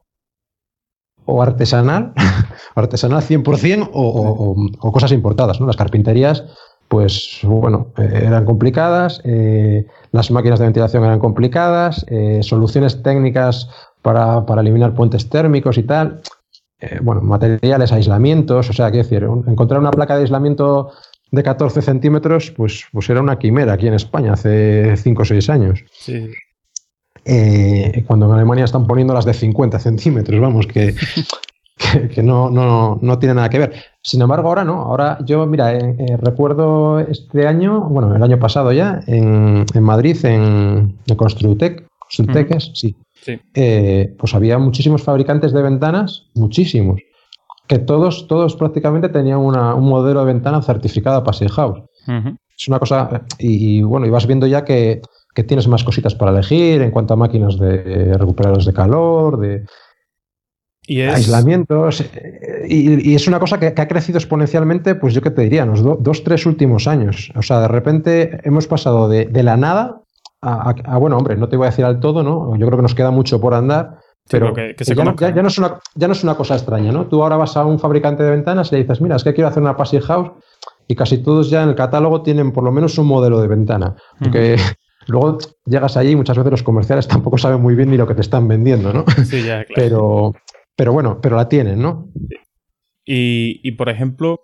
[1.25, 2.13] o artesanal,
[2.75, 5.67] artesanal 100% o, o, o, cosas importadas, ¿no?
[5.67, 6.45] Las carpinterías,
[6.89, 13.69] pues bueno, eh, eran complicadas, eh, las máquinas de ventilación eran complicadas, eh, soluciones técnicas
[14.03, 16.21] para, para eliminar puentes térmicos y tal
[17.01, 20.91] bueno, materiales, aislamientos, o sea, quiero decir, encontrar una placa de aislamiento
[21.33, 25.51] de 14 centímetros, pues, pues era una quimera aquí en España hace 5 o 6
[25.51, 25.85] años.
[25.91, 26.29] Sí.
[27.25, 30.95] Eh, cuando en Alemania están poniendo las de 50 centímetros, vamos, que,
[32.15, 33.73] que, no, no, no, tiene nada que ver.
[34.03, 34.83] Sin embargo, ahora no.
[34.83, 40.23] Ahora yo, mira, eh, recuerdo este año, bueno, el año pasado ya, en, en Madrid,
[40.25, 41.87] en, en Construtec,
[42.75, 42.95] sí,
[43.55, 47.01] eh, pues había muchísimos fabricantes de ventanas, muchísimos,
[47.67, 51.83] que todos, todos prácticamente tenían un modelo de ventana certificada Passive House.
[52.57, 55.01] Es una cosa, y, bueno, y vas viendo ya que,
[55.47, 59.65] tienes más cositas para elegir en cuanto a máquinas de recuperadores de calor, de
[60.89, 62.05] aislamientos,
[62.69, 66.25] y, es una cosa que, ha crecido exponencialmente, pues yo qué te diría, los dos,
[66.25, 67.33] tres últimos años.
[67.37, 70.03] O sea, de repente hemos pasado de, de la nada
[70.43, 72.57] a, bueno, hombre, no te voy a decir al todo, ¿no?
[72.57, 73.99] Yo creo que nos queda mucho por andar,
[74.29, 77.07] pero que, ya, no, es una, ya, no, es una, cosa extraña, ¿no?
[77.07, 79.49] Tú ahora vas a un fabricante de ventanas y le dices, mira, es que quiero
[79.49, 80.31] hacer una passive house
[80.87, 83.97] y casi todos ya en el catálogo tienen por lo menos un modelo de ventana.
[84.19, 84.57] Porque
[85.07, 88.15] luego llegas allí y muchas veces los comerciales tampoco saben muy bien ni lo que
[88.15, 89.05] te están vendiendo, ¿no?
[89.25, 89.75] Sí, ya, claro.
[89.75, 90.35] Pero,
[90.77, 92.09] pero bueno, pero la tienen, ¿no?
[93.05, 94.41] Y, y por ejemplo,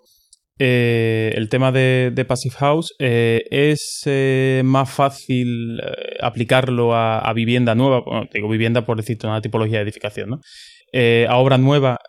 [0.61, 5.79] eh, el tema de, Passive House eh, es eh, más fácil
[6.21, 8.03] aplicarlo a, vivienda nueva,
[8.33, 10.41] digo vivienda por decirte una tipología de edificación, ¿no?
[10.91, 11.99] a obra nueva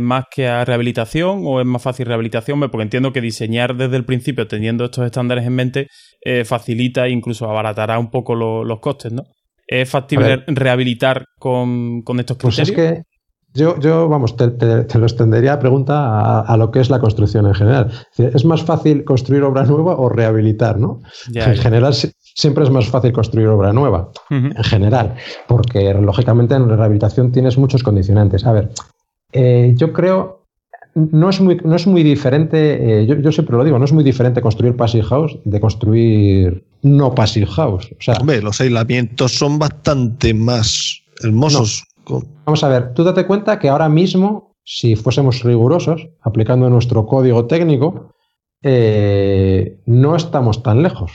[0.00, 4.06] más que a rehabilitación o es más fácil rehabilitación, porque entiendo que diseñar desde el
[4.06, 5.86] principio teniendo estos estándares en mente
[6.46, 9.24] facilita e incluso abaratará un poco los costes, ¿no?
[9.66, 12.40] ¿Es factible rehabilitar con, estos criterios?
[12.40, 13.02] Pues es que
[13.54, 17.54] yo, yo vamos, te, lo extendería a pregunta a, lo que es la construcción en
[17.54, 17.90] general.
[18.16, 21.02] Es más fácil construir obra nueva o rehabilitar, ¿no?
[21.34, 25.16] en general siempre es más fácil construir obra nueva, en general,
[25.48, 28.46] porque lógicamente en la rehabilitación tienes muchos condicionantes.
[28.46, 28.70] A ver,
[29.32, 30.46] eh, yo creo,
[30.94, 33.92] no es muy, no es muy diferente, eh, yo, yo, siempre lo digo, no es
[33.92, 37.90] muy diferente construir passive house de construir no passive house.
[37.92, 41.84] O sea, Hombre, los aislamientos son bastante más hermosos.
[42.44, 47.46] Vamos a ver, tú date cuenta que ahora mismo, si fuésemos rigurosos, aplicando nuestro código
[47.46, 48.14] técnico,
[48.62, 51.12] eh, no estamos tan lejos.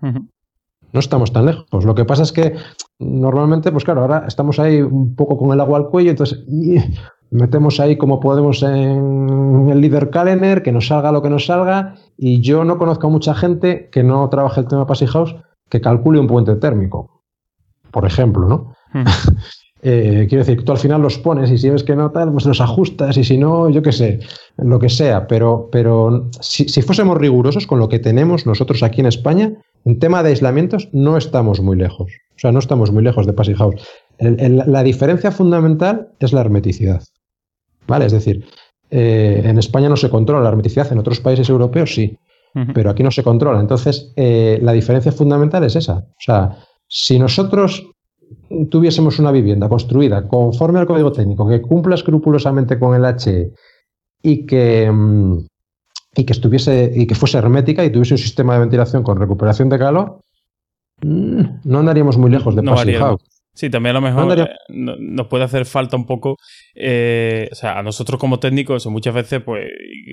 [0.00, 1.84] No estamos tan lejos.
[1.84, 2.54] Lo que pasa es que
[2.98, 6.44] normalmente, pues claro, ahora estamos ahí un poco con el agua al cuello, entonces
[7.30, 11.94] metemos ahí como podemos en el líder calendar, que nos salga lo que nos salga,
[12.16, 15.36] y yo no conozco a mucha gente que no trabaje el tema Passive House
[15.68, 17.22] que calcule un puente térmico,
[17.92, 18.74] por ejemplo, ¿no?
[19.82, 22.44] Eh, quiero decir, tú al final los pones y si ves que no tal, pues
[22.44, 24.20] los ajustas y si no, yo qué sé,
[24.58, 25.26] lo que sea.
[25.26, 29.52] Pero, pero si, fuésemos rigurosos con lo que tenemos nosotros aquí en España,
[29.84, 32.12] en tema de aislamientos no estamos muy lejos.
[32.36, 33.82] O sea, no estamos muy lejos de House.
[34.18, 37.02] la diferencia fundamental es la hermeticidad.
[37.86, 38.06] ¿Vale?
[38.06, 38.44] Es decir,
[38.90, 42.18] eh, en España no se controla la hermeticidad, en otros países europeos sí,
[42.74, 43.60] pero aquí no se controla.
[43.60, 45.98] Entonces, eh, la diferencia fundamental es esa.
[45.98, 46.56] O sea,
[46.86, 47.89] si nosotros
[48.70, 53.52] tuviésemos una vivienda construida conforme al código técnico, que cumpla escrupulosamente con el HE
[54.22, 55.46] y que, mm,
[56.16, 59.68] y que estuviese y que fuese hermética y tuviese un sistema de ventilación con recuperación
[59.68, 60.20] de calor,
[61.02, 63.22] mm, no andaríamos muy lejos de no House.
[63.52, 66.36] Sí, también a lo mejor eh, nos puede hacer falta un poco,
[66.74, 69.66] eh, o sea, a nosotros como técnicos, muchas veces, pues,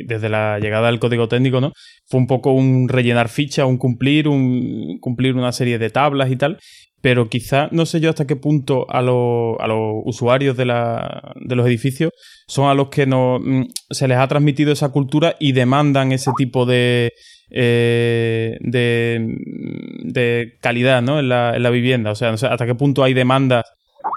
[0.05, 1.71] desde la llegada del código técnico, ¿no?
[2.07, 6.35] Fue un poco un rellenar ficha, un cumplir, un cumplir una serie de tablas y
[6.35, 6.57] tal,
[7.02, 9.58] pero quizá no sé yo hasta qué punto a, los
[10.06, 12.12] usuarios de, los edificios
[12.48, 16.32] son a los que no, mm, se les ha transmitido esa cultura y demandan ese
[16.38, 17.14] tipo de,
[17.50, 21.20] eh, de, calidad ¿no?
[21.20, 22.12] en, la, vivienda.
[22.12, 23.66] O sea, no sé hasta qué punto hay demandas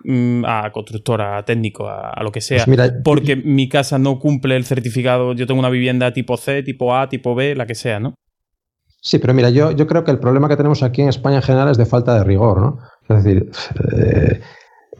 [0.04, 4.56] mm, a constructora, a técnico, a, lo que sea, pues porque mi casa no cumple
[4.56, 8.00] el certificado, yo tengo una vivienda tipo C, tipo A, tipo B, la que sea,
[8.00, 8.14] ¿no?
[9.02, 11.42] Sí, pero mira, yo, yo creo que el problema que tenemos aquí en España en
[11.42, 12.78] general es de falta de rigor, ¿no?
[13.08, 13.50] Es decir,
[13.96, 14.40] eh,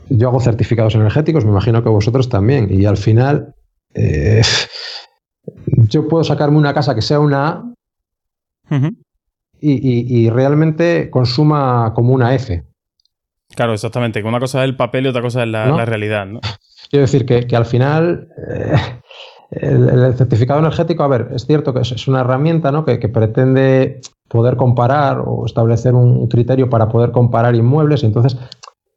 [0.09, 3.55] yo hago certificados energéticos, me imagino que vosotros también, y al final
[3.95, 4.43] eh,
[5.89, 7.75] yo puedo sacarme una casa que sea una A,
[9.61, 12.65] y, realmente consuma como una F.
[13.55, 14.23] Claro, exactamente.
[14.23, 16.41] Una cosa es el papel y otra cosa es la, realidad, ¿no?
[16.89, 19.00] Quiero decir que, al final eh,
[19.51, 22.85] el, certificado energético, a ver, es cierto que es, una herramienta ¿no?
[22.85, 28.37] que, pretende poder comparar o establecer un criterio para poder comparar inmuebles y entonces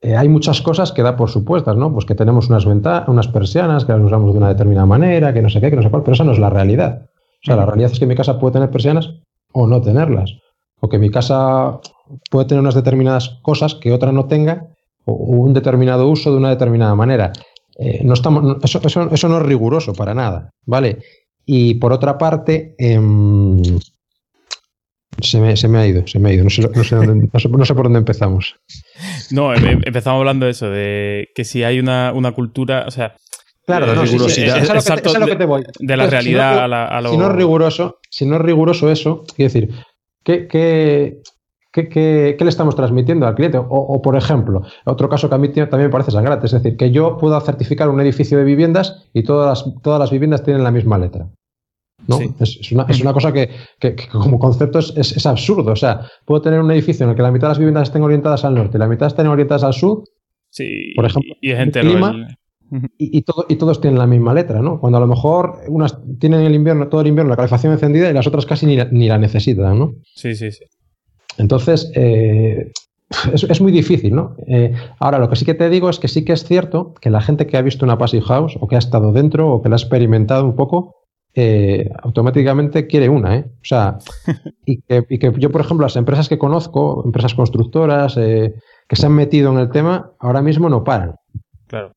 [0.04, 1.94] eh, hay muchas cosas que da por supuestas, ¿no?
[1.94, 5.42] Pues que tenemos unas ventanas, unas persianas, que las usamos de una determinada manera, que
[5.42, 7.04] no sé qué, que no sé cuál, pero esa no es la realidad.
[7.06, 9.10] O sea, la realidad es que mi casa puede tener persianas
[9.54, 10.34] o no tenerlas.
[10.82, 11.80] O que mi casa
[12.30, 14.68] puede tener unas determinadas cosas que otra no tenga,
[15.06, 17.32] o un determinado uso de una determinada manera.
[17.78, 21.00] Eh, no estamos, eso, eso, eso, no es riguroso para nada, ¿vale?
[21.46, 23.62] Y por otra parte, em,
[25.20, 26.44] se, me, se, me, ha ido, se me ha ido.
[26.44, 28.56] No sé, no sé, no sé, por dónde empezamos.
[29.32, 32.92] No, em, em, empezamos hablando de eso, de que si hay una, una cultura, o
[32.92, 33.16] sea,
[33.66, 34.58] Claro, no, rigurosidad.
[34.58, 35.64] es, es, lo que te voy.
[35.80, 37.12] De la realidad a, lo...
[37.12, 39.70] Si no es riguroso, si no es riguroso eso, quiero decir,
[40.24, 41.22] ¿qué, qué,
[41.74, 43.58] qué, le estamos transmitiendo al cliente?
[43.58, 46.92] O, por ejemplo, otro caso que a mí también me parece sangrante, es decir, que
[46.92, 50.72] yo puedo certificar un edificio de viviendas y todas las, todas las viviendas tienen la
[50.72, 51.28] misma letra.
[52.08, 52.20] ¿no?
[52.40, 53.50] Es, una, es, una, cosa que,
[53.80, 55.72] que, como concepto es, es, absurdo.
[55.72, 58.04] O sea, puedo tener un edificio en el que la mitad de las viviendas estén
[58.04, 60.04] orientadas al norte y la mitad estén orientadas al sur.
[60.50, 61.82] Sí, por ejemplo, y, gente
[62.98, 64.80] y, todo, y todos tienen la misma letra, ¿no?
[64.80, 68.14] Cuando a lo mejor unas tienen el invierno, todo el invierno la calefacción encendida y
[68.14, 69.94] las otras casi ni la, ni la necesitan, ¿no?
[70.16, 70.66] Sí, sí, sí.
[71.38, 72.72] Entonces, eh,
[73.34, 74.36] es, muy difícil, ¿no?
[74.48, 77.10] Eh, ahora, lo que sí que te digo es que sí que es cierto que
[77.10, 79.70] la gente que ha visto una Passive House o que ha estado dentro o que
[79.70, 80.96] la ha experimentado un poco,
[81.36, 83.46] eh, automáticamente quiere una, ¿eh?
[83.48, 83.98] O sea,
[84.66, 89.06] y que, y que, yo, por ejemplo, las empresas que conozco, empresas constructoras que se
[89.06, 91.16] han metido en el tema, ahora mismo no paran.
[91.68, 91.94] Claro.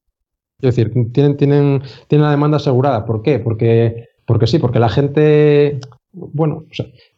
[0.61, 3.05] Es decir, tienen, tienen, tienen la demanda asegurada.
[3.05, 3.39] ¿Por qué?
[3.39, 5.81] Porque, porque sí, porque la gente,
[6.17, 6.65] bueno,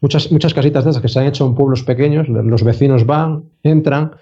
[0.01, 3.44] muchas, muchas casitas de esas que se han hecho en pueblos pequeños, los vecinos van,
[3.62, 4.12] entran,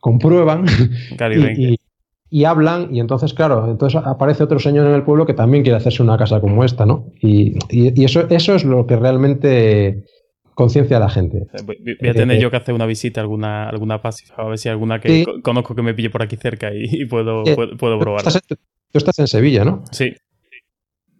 [0.00, 0.64] comprueban
[2.30, 5.76] y, hablan, y entonces, claro, entonces aparece otro señor en el pueblo que también quiere
[5.76, 7.06] hacerse una casa como esta, ¿no?
[7.20, 10.04] Y, y eso, eso es lo que realmente
[10.54, 11.46] conciencia a la gente.
[11.64, 11.78] Voy,
[12.08, 14.68] a tener eh, yo que hacer una visita a alguna, alguna pasiva, a ver si
[14.68, 18.22] hay alguna que conozco que me pille por aquí cerca y, puedo, eh, puedo, probar.
[18.22, 19.84] Tú estás, en Sevilla, ¿no?
[19.90, 20.12] Sí.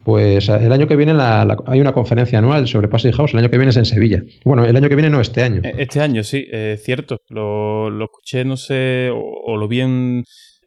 [0.04, 3.50] Pues eh, el año que viene hay una conferencia anual sobre Passive House, el año
[3.50, 4.22] que viene es en Sevilla.
[4.44, 5.60] Bueno, el año que viene no, este año.
[5.62, 6.46] Este año, sí,
[6.82, 7.18] cierto.
[7.28, 10.24] Lo, lo, escuché, no sé, o, lo vi en,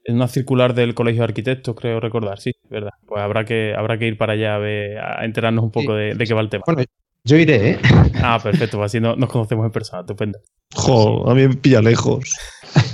[0.07, 2.91] una circular del Colegio de Arquitectos, creo recordar, sí, verdad.
[3.07, 6.25] Pues habrá que, habrá que ir para allá a, a enterarnos un poco de, de,
[6.25, 6.63] qué va el tema.
[6.67, 6.83] Bueno,
[7.25, 7.79] yo iré, ¿eh?
[8.21, 10.39] Ah, perfecto, pues así no, nos conocemos en persona, estupendo.
[10.75, 12.35] Jo, a mí me pilla lejos.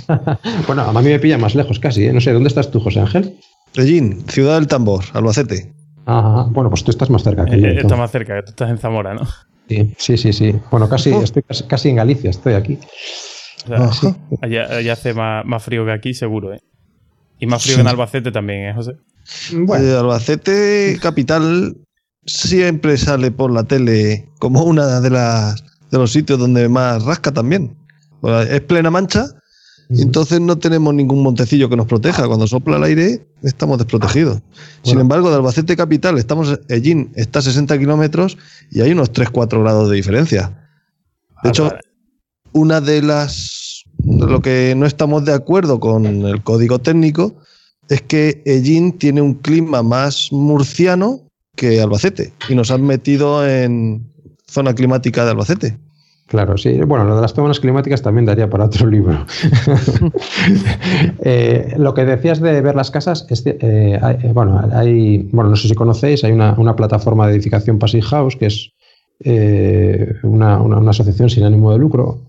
[0.66, 2.12] bueno, a mí me pilla más lejos casi, ¿eh?
[2.12, 3.36] No sé, ¿dónde estás tú, José Ángel?
[3.74, 5.72] Regín, Ciudad del Tambor, Albacete.
[6.10, 7.68] Ajá, bueno, pues tú estás más cerca que eh, yo.
[7.68, 9.26] Está más cerca, tú estás en Zamora, ¿no?
[9.68, 10.32] Sí, sí, sí.
[10.32, 10.54] sí.
[10.70, 11.22] Bueno, casi, oh.
[11.22, 12.78] estoy casi, en Galicia, estoy aquí.
[13.68, 16.60] O sea, allá, hace más, más, frío que aquí, seguro, ¿eh?
[17.38, 18.96] Y más frío en Albacete también, ¿eh, José?
[19.52, 19.84] Bueno.
[19.84, 21.76] Eh, Albacete, capital,
[22.24, 27.32] siempre sale por la tele como una de las de los sitios donde más rasca
[27.32, 27.76] también.
[28.48, 29.26] Es plena mancha
[29.98, 32.26] entonces no tenemos ningún montecillo que nos proteja.
[32.28, 34.40] Cuando sopla el aire estamos desprotegidos.
[34.82, 38.38] Sin embargo, de Albacete Capital estamos, Ellín está a 60 kilómetros
[38.70, 40.68] y hay unos 3-4 grados de diferencia.
[41.42, 41.72] De hecho,
[42.52, 43.84] una de las...
[43.98, 47.34] De lo que no estamos de acuerdo con el código técnico
[47.88, 51.20] es que Ellín tiene un clima más murciano
[51.56, 54.08] que Albacete y nos han metido en
[54.46, 55.78] zona climática de Albacete.
[56.30, 56.78] Claro, sí.
[56.86, 59.26] Bueno, lo de las zonas climáticas también daría para otro libro.
[61.22, 65.56] Eh, lo que decías de ver las casas, es, eh, eh, bueno, hay, bueno, no
[65.56, 68.72] sé si conocéis, hay una, una plataforma de edificación Passive House que es
[69.22, 72.20] eh, una, una, asociación sin ánimo de lucro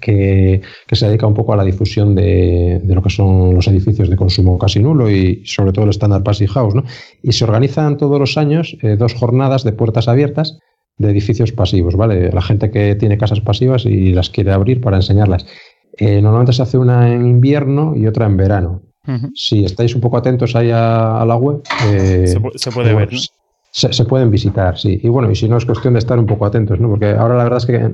[0.00, 3.66] que, que, se dedica un poco a la difusión de, de, lo que son los
[3.66, 6.74] edificios de consumo casi nulo y sobre todo el estándar Passive House.
[6.74, 6.84] ¿no?
[7.22, 10.58] Y se organizan todos los años dos jornadas de puertas abiertas
[10.98, 12.30] de edificios pasivos, ¿vale?
[12.32, 15.46] La gente que tiene casas pasivas y las quiere abrir para enseñarlas.
[15.96, 18.82] Eh, normalmente se hace una en invierno y otra en verano.
[19.34, 23.08] Si estáis un poco atentos ahí a, la web, se, puede ver.
[23.70, 25.00] Se, pueden visitar, sí.
[25.02, 26.90] Y bueno, y si no es cuestión de estar un poco atentos, ¿no?
[26.90, 27.90] Porque ahora la verdad es que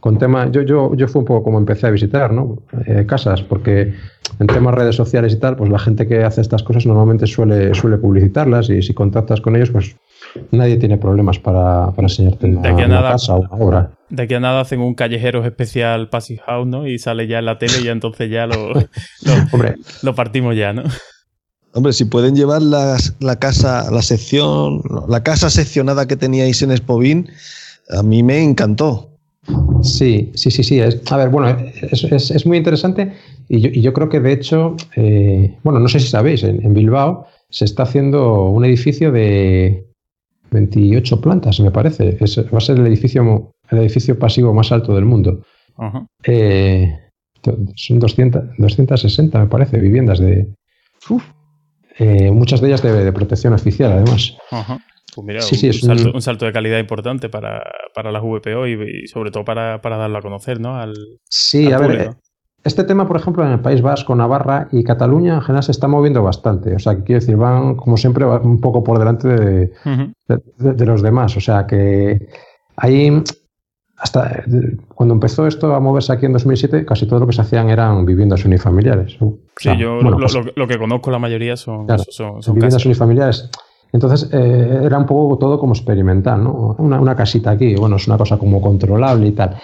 [0.00, 2.62] con tema, yo, yo, yo fui un poco como empecé a visitar, ¿no?
[2.86, 3.92] Eh, casas, porque
[4.38, 7.74] en temas redes sociales y tal, pues la gente que hace estas cosas normalmente suele,
[7.74, 9.96] suele publicitarlas y si contactas con ellos, pues
[10.50, 13.90] nadie tiene problemas para, para enseñarte una, casa o una obra.
[14.08, 16.86] De aquí a nada hacen un callejero especial Passive House, ¿no?
[16.86, 18.72] Y sale ya en la tele y entonces ya lo,
[20.02, 20.84] lo partimos ya, ¿no?
[21.72, 27.28] Hombre, si pueden llevar la casa, la sección, la casa seccionada que teníais en Espovin,
[27.90, 29.10] a mí me encantó.
[29.82, 30.80] Sí, sí, sí, sí.
[30.80, 31.56] Es, a ver, bueno,
[31.90, 33.12] es, muy interesante
[33.48, 37.64] y yo, creo que de hecho, eh, bueno, no sé si sabéis, en, Bilbao se
[37.64, 39.86] está haciendo un edificio de
[40.50, 42.18] 28 plantas, me parece.
[42.52, 45.42] va a ser el edificio, el edificio pasivo más alto del mundo.
[46.22, 46.92] Eh,
[47.74, 50.48] son 200, 260, me parece, viviendas de...
[51.98, 54.36] Eh, muchas de ellas de, protección oficial, además.
[55.14, 55.40] Pues mira,
[56.12, 57.62] un, salto, de calidad importante para,
[57.94, 60.76] para las VPO y, sobre todo para, darlo a conocer, ¿no?
[60.78, 60.94] Al,
[61.24, 62.10] sí, a ver,
[62.64, 65.86] este tema, por ejemplo, en el País Vasco, Navarra y Cataluña en general se está
[65.86, 66.74] moviendo bastante.
[66.74, 69.72] O sea, que quiero decir, van, como siempre, un poco por delante de,
[70.58, 71.36] de, los demás.
[71.36, 72.28] O sea, que
[72.76, 73.22] ahí,
[73.98, 74.42] hasta
[74.94, 78.04] cuando empezó esto a moverse aquí en 2007, casi todo lo que se hacían eran
[78.04, 79.16] viviendas unifamiliares.
[79.58, 83.48] sí, yo pues lo, que conozco la mayoría son, son, viviendas unifamiliares.
[83.92, 86.76] Entonces eh, era un poco todo como experimental, ¿no?
[86.78, 89.56] Una, casita aquí, bueno, es una cosa como controlable y tal.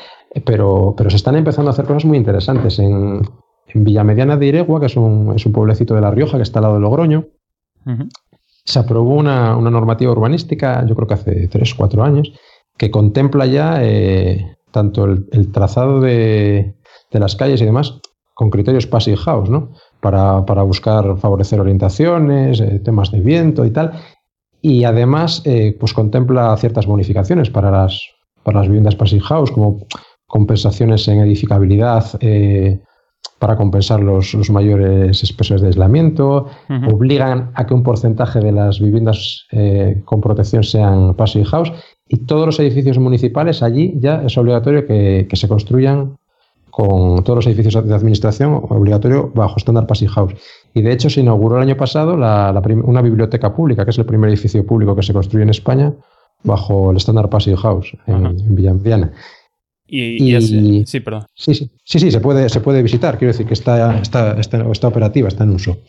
[0.44, 2.78] Pero, pero se están empezando a hacer cosas muy interesantes.
[2.78, 3.22] En,
[3.68, 6.58] en Villamediana de Iregua, que es un, es un, pueblecito de La Rioja que está
[6.58, 7.26] al lado de Logroño,
[8.64, 12.32] se aprobó una, normativa urbanística, yo creo que hace 3 4 años,
[12.76, 16.74] que contempla ya eh, tanto el, trazado de,
[17.10, 18.00] de, las calles y demás
[18.34, 19.72] con criterios passive house, ¿no?
[20.00, 23.92] Para, para buscar favorecer orientaciones, eh, temas de viento y tal,
[24.60, 28.00] y además eh, pues contempla ciertas bonificaciones para las,
[28.42, 29.86] para las viviendas passive house, como
[30.32, 32.80] compensaciones en edificabilidad eh,
[33.38, 36.46] para compensar los, mayores espesores de aislamiento,
[36.90, 41.70] obligan a que un porcentaje de las viviendas eh, con protección sean passive house
[42.08, 46.16] y todos los edificios municipales allí ya es obligatorio que, que se construyan
[46.70, 50.34] con todos los edificios de administración obligatorio bajo estándar Passive House.
[50.72, 54.30] Y de hecho se inauguró el año pasado una biblioteca pública, que es el primer
[54.30, 55.92] edificio público que se construye en España
[56.42, 59.12] bajo el estándar Passive House en, en.
[59.94, 61.26] Y, sí, perdón.
[61.34, 63.18] Sí, sí, sí, sí, se puede, se puede visitar.
[63.18, 65.82] Quiero decir que está, está, está, operativa, está en uso.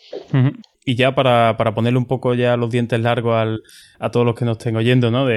[0.84, 3.62] Y ya para, para, ponerle un poco ya los dientes largos al,
[4.00, 5.28] a todos los que nos estén oyendo, ¿no?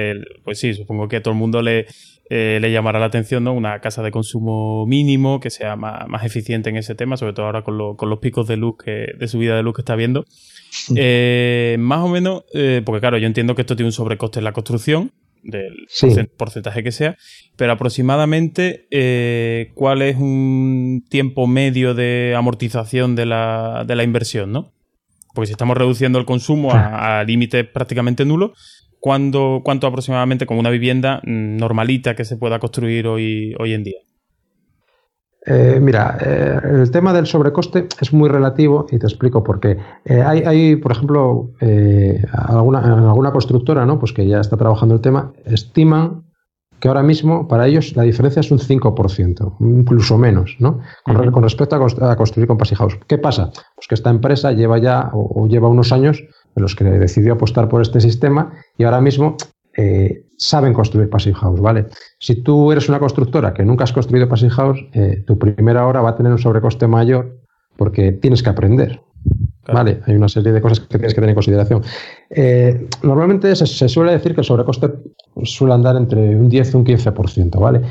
[0.43, 1.85] pues sí, supongo que a todo el mundo le,
[2.29, 3.53] eh, le llamará la atención, ¿no?
[3.53, 7.61] Una casa de consumo mínimo que sea más, eficiente en ese tema, sobre todo ahora
[7.61, 10.25] con, con los picos de luz, que, de subida de luz que está viendo.
[10.93, 14.43] Eh, más o menos, eh, porque claro, yo entiendo que esto tiene un sobrecoste en
[14.43, 15.13] la construcción,
[15.43, 17.17] del porcentaje que sea,
[17.55, 18.87] pero aproximadamente
[19.73, 24.73] cuál es un tiempo medio de amortización de la, de la inversión, ¿no?
[25.33, 28.51] Porque si estamos reduciendo el consumo a, a límites prácticamente nulos,
[28.99, 33.99] ¿cuánto, cuánto aproximadamente con una vivienda normalita que se pueda construir hoy, hoy en día?
[35.49, 39.77] Eh, mira, eh, el tema del sobrecoste es muy relativo y te explico por qué.
[40.03, 41.51] Eh, hay, hay, por ejemplo,
[42.33, 42.79] alguna,
[43.09, 43.97] alguna constructora ¿no?
[43.97, 46.23] pues que ya está trabajando el tema, estiman
[46.81, 50.79] que ahora mismo para ellos la diferencia es un 5%, incluso menos, ¿no?
[51.03, 52.99] Con, respecto a, construir con Passive House.
[53.07, 53.49] ¿Qué pasa?
[53.75, 56.23] Pues que esta empresa lleva ya o lleva unos años
[56.55, 59.37] en los que decidió apostar por este sistema y ahora mismo
[59.77, 61.87] eh, saben construir Passive House, ¿vale?
[62.19, 66.01] Si tú eres una constructora que nunca has construido Passive House, eh, tu primera hora
[66.01, 67.39] va a tener un sobrecoste mayor
[67.75, 69.01] porque tienes que aprender.
[69.67, 69.99] ¿Vale?
[70.05, 71.81] Hay una serie de cosas que tienes que tener en consideración.
[72.29, 74.93] Eh, normalmente se, se, suele decir que el sobrecoste
[75.43, 77.81] suele andar entre un 10 y un 15%, ¿vale?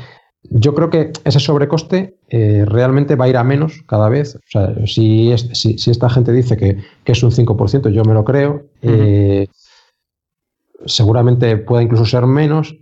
[0.49, 4.35] Yo creo que ese sobrecoste eh, realmente va a ir a menos cada vez.
[4.35, 8.63] O sea, si, si, esta gente dice que, es un 5%, yo me lo creo.
[10.87, 12.75] Seguramente pueda incluso ser menos.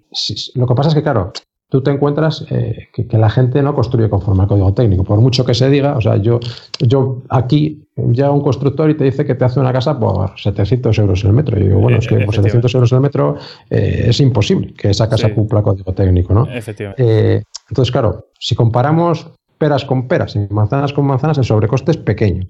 [0.56, 1.34] lo que pasa es que, claro,
[1.70, 5.04] tú te encuentras eh, que, la gente no construye conforme al código técnico.
[5.04, 6.40] Por mucho que se diga, o sea, yo,
[6.80, 10.98] yo aquí llega un constructor y te dice que te hace una casa por 700
[11.00, 11.60] euros el metro.
[11.60, 13.36] Y digo, bueno, es que por 700 euros el metro
[13.70, 16.48] eh, es imposible que esa casa cumpla código técnico, ¿no?
[16.50, 17.04] Efectivamente.
[17.04, 21.98] Eh, entonces, claro, si comparamos peras con peras y manzanas con manzanas, el sobrecoste es
[21.98, 22.48] pequeño.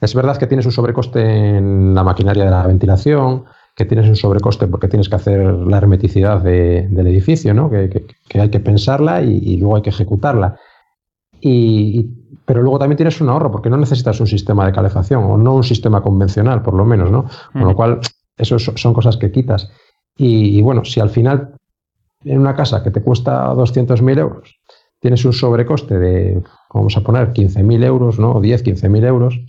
[0.00, 4.16] Es verdad que tienes un sobrecoste en la maquinaria de la ventilación, que tienes un
[4.16, 7.70] sobrecoste porque tienes que hacer la hermeticidad del edificio, ¿no?
[7.70, 10.58] que, hay que pensarla y, luego hay que ejecutarla.
[11.40, 12.06] Y,
[12.44, 15.54] pero luego también tienes un ahorro porque no necesitas un sistema de calefacción o no
[15.54, 17.26] un sistema convencional, por lo menos, ¿no?
[17.52, 18.00] Con lo cual,
[18.36, 19.70] eso son cosas que quitas.
[20.16, 21.54] Y, bueno, si al final
[22.24, 24.60] en una casa que te cuesta 200.000 euros
[25.00, 26.42] tienes un sobrecoste de,
[26.72, 28.34] vamos a poner, 15.000 euros, ¿no?
[28.34, 29.40] O 10, 15.000 euros,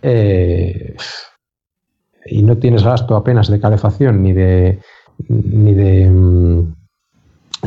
[0.00, 0.94] eh,
[2.30, 4.78] y no tienes gasto apenas de calefacción ni de
[5.28, 6.74] ni de mm,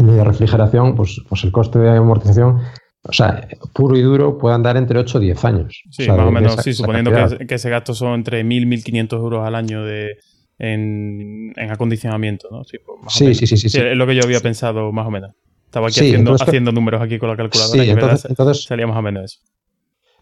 [0.01, 2.61] ni de refrigeración, pues, pues el coste de amortización,
[3.03, 5.84] o sea, puro y duro puede andar entre 8 o 10 años.
[5.91, 9.45] Sí, más o menos, sí, suponiendo que, ese gasto son entre 1.000 y 1.500 euros
[9.45, 10.18] al año de,
[10.57, 12.64] en, acondicionamiento, ¿no?
[12.64, 15.32] Sí, pues, sí, sí, sí, Es lo que yo había pensado más o menos.
[15.66, 19.39] Estaba aquí haciendo, números aquí con la calculadora y entonces, salíamos a menos eso.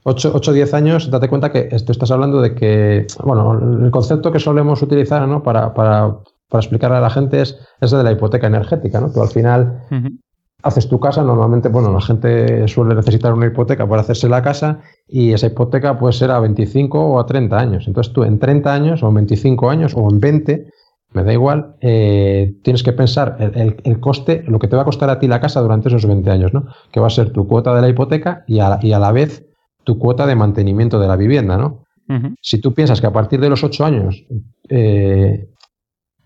[0.03, 4.31] 8 o 10 años, date cuenta que esto estás hablando de que, bueno, el concepto
[4.31, 5.43] que solemos utilizar ¿no?
[5.43, 6.17] para, para,
[6.49, 9.11] para explicarle a la gente es ese de la hipoteca energética, ¿no?
[9.11, 9.83] Tú al final
[10.63, 14.79] haces tu casa, normalmente, bueno, la gente suele necesitar una hipoteca para hacerse la casa
[15.07, 17.87] y esa hipoteca puede ser a 25 o a 30 años.
[17.87, 20.67] Entonces tú en 30 años o en 25 años o en 20,
[21.13, 25.09] me da igual, eh, tienes que pensar el, coste, lo que te va a costar
[25.09, 26.65] a ti la casa durante esos 20 años, ¿no?
[26.91, 29.50] Que va a ser tu cuota de la hipoteca y a, y a la vez
[29.83, 31.85] tu cuota de mantenimiento de la vivienda, ¿no?
[32.41, 34.25] Si tú piensas que a partir de los 8 años
[34.67, 35.47] eh,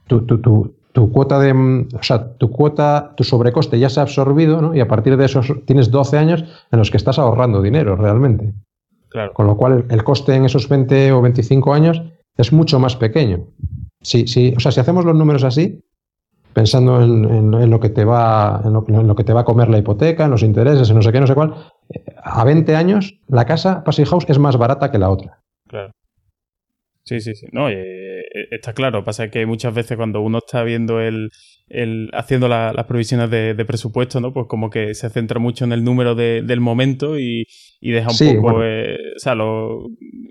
[0.08, 4.04] tu, tu, tu, tu cuota de, o sea, tu cuota, tu sobrecoste ya se ha
[4.04, 4.74] absorbido, ¿no?
[4.74, 8.54] Y a partir de eso tienes 12 años en los que estás ahorrando dinero realmente.
[9.10, 9.34] Claro.
[9.34, 12.02] Con lo cual el, coste en esos 20 o 25 años
[12.38, 13.46] es mucho más pequeño.
[14.02, 15.84] Sí, sí, o sea, si hacemos los números así,
[16.54, 20.24] pensando en, lo que te va, en lo, que te va a comer la hipoteca,
[20.24, 21.56] en los intereses, en no sé qué, no sé cuál,
[22.24, 25.42] a 20 años la casa Passy House es más barata que la otra.
[25.68, 25.92] Claro.
[27.04, 27.46] Sí, sí, sí.
[27.52, 29.04] No, eh, está claro.
[29.04, 31.32] Pasa que muchas veces cuando uno está viendo el,
[31.68, 34.34] el haciendo las provisiones de, presupuesto, ¿no?
[34.34, 37.48] Pues como que se centra mucho en el número del momento y,
[37.82, 39.36] deja un poco, eh, o sea,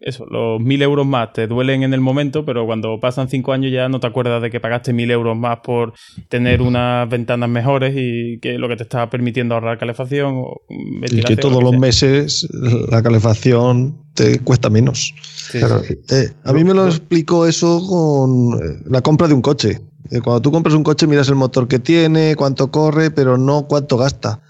[0.02, 3.72] eso, los mil euros más te duelen en el momento, pero cuando pasan cinco años
[3.72, 5.92] ya no te acuerdas de que pagaste mil euros más por
[6.28, 11.22] tener unas ventanas mejores y que lo que te está permitiendo ahorrar calefacción o Y
[11.22, 12.48] que todos los meses
[12.90, 15.14] la calefacción te cuesta menos.
[15.52, 19.80] Eh, a mí me lo explicó eso con eh, la compra de un coche.
[20.10, 23.66] Eh, cuando tú compras un coche miras el motor que tiene, cuánto corre, pero no
[23.66, 24.42] cuánto gasta.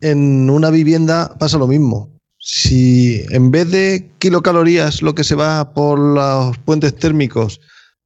[0.00, 2.10] En una vivienda pasa lo mismo.
[2.38, 7.60] Si en vez de kilocalorías lo que se va por los puentes térmicos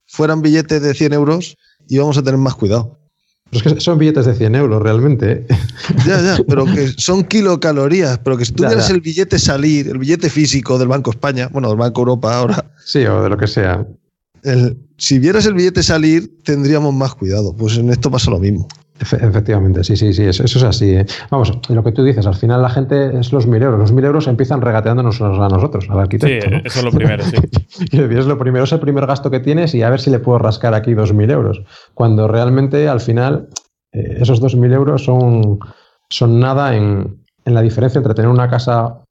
[0.07, 1.57] fueran billetes de 100 euros,
[1.89, 2.99] íbamos a tener más cuidado.
[3.51, 5.47] Pero es que son billetes de 100 euros realmente.
[6.07, 8.19] Ya, ya, pero que son kilocalorías.
[8.19, 11.77] Pero que si tú el billete salir, el billete físico del Banco España, bueno, del
[11.77, 12.71] Banco Europa ahora.
[12.85, 13.87] Sí, o de lo que sea.
[14.99, 17.55] Si vieras el billete salir, tendríamos más cuidado.
[17.57, 18.69] Pues en esto pasa lo mismo.
[19.01, 20.91] Efectivamente, sí, sí, sí, eso, es así.
[20.91, 21.07] ¿eh?
[21.29, 23.79] Vamos, lo que tú dices, al final la gente es los mil euros.
[23.81, 26.49] Los mil euros empiezan regateándonos a nosotros, al arquitecto.
[26.49, 27.37] Sí, eso es lo primero, sí.
[27.93, 30.39] es lo primero, es el primer gasto que tienes y a ver si le puedo
[30.39, 31.63] rascar aquí dos mil euros.
[31.95, 33.49] Cuando realmente al final
[33.93, 35.59] eh, esos dos mil euros son,
[36.09, 39.03] son nada en, la diferencia entre tener una casa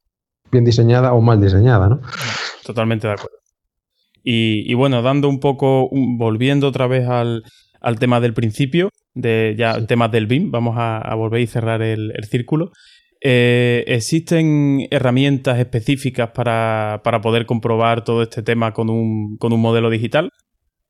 [0.50, 2.00] bien diseñada o mal diseñada, ¿no?
[2.66, 3.43] Totalmente de acuerdo.
[4.24, 7.44] Y, bueno, dando un poco, volviendo otra vez al,
[7.82, 12.14] al tema del principio, de ya temas del BIM, vamos a, volver y cerrar el,
[12.30, 12.72] círculo.
[13.22, 19.90] Eh, ¿Existen herramientas específicas para, poder comprobar todo este tema con un, con un modelo
[19.90, 20.30] digital?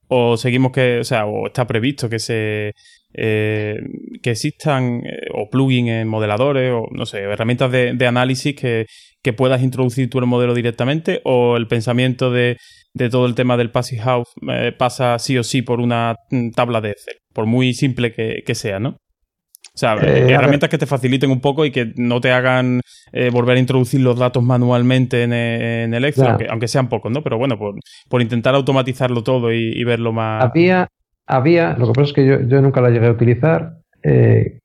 [0.07, 2.73] ¿O seguimos que, o sea, o está previsto que se
[3.13, 3.77] eh,
[4.21, 8.85] que existan eh, o plugins en modeladores o no sé, herramientas de, de análisis que,
[9.21, 12.57] que, puedas introducir tú el modelo directamente o el pensamiento de,
[12.93, 14.29] de todo el tema del Passive House
[14.77, 17.17] pasa sí o sí por una mm, tabla de Excel?
[17.33, 18.89] por muy simple que, sea, ¿no?
[18.89, 23.31] O sea, eh, herramientas que te faciliten un poco y que no te hagan eh,
[23.31, 27.23] volver a introducir los datos manualmente en, el Excel, aunque, sean pocos, ¿no?
[27.23, 30.43] Pero bueno, por, intentar automatizarlo todo y, verlo más.
[30.43, 30.87] Había,
[31.27, 33.77] había, lo que pasa es que yo, nunca la llegué a utilizar.
[34.03, 34.59] Eh,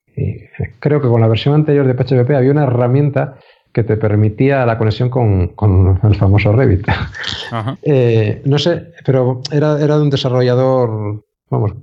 [0.79, 3.35] creo que con la versión anterior de PHP había una herramienta
[3.71, 6.87] que te permitía la conexión con, el famoso Revit.
[8.45, 11.73] no sé, pero era, era de un desarrollador, vamos,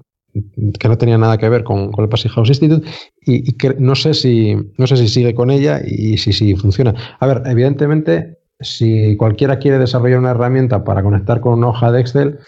[0.78, 2.86] que no tenía nada que ver con, el Passy House Institute
[3.22, 6.94] y, que no sé si no sé si sigue con ella y si, si funciona.
[7.18, 12.00] A ver, evidentemente, si cualquiera quiere desarrollar una herramienta para conectar con una hoja de
[12.00, 12.38] Excel,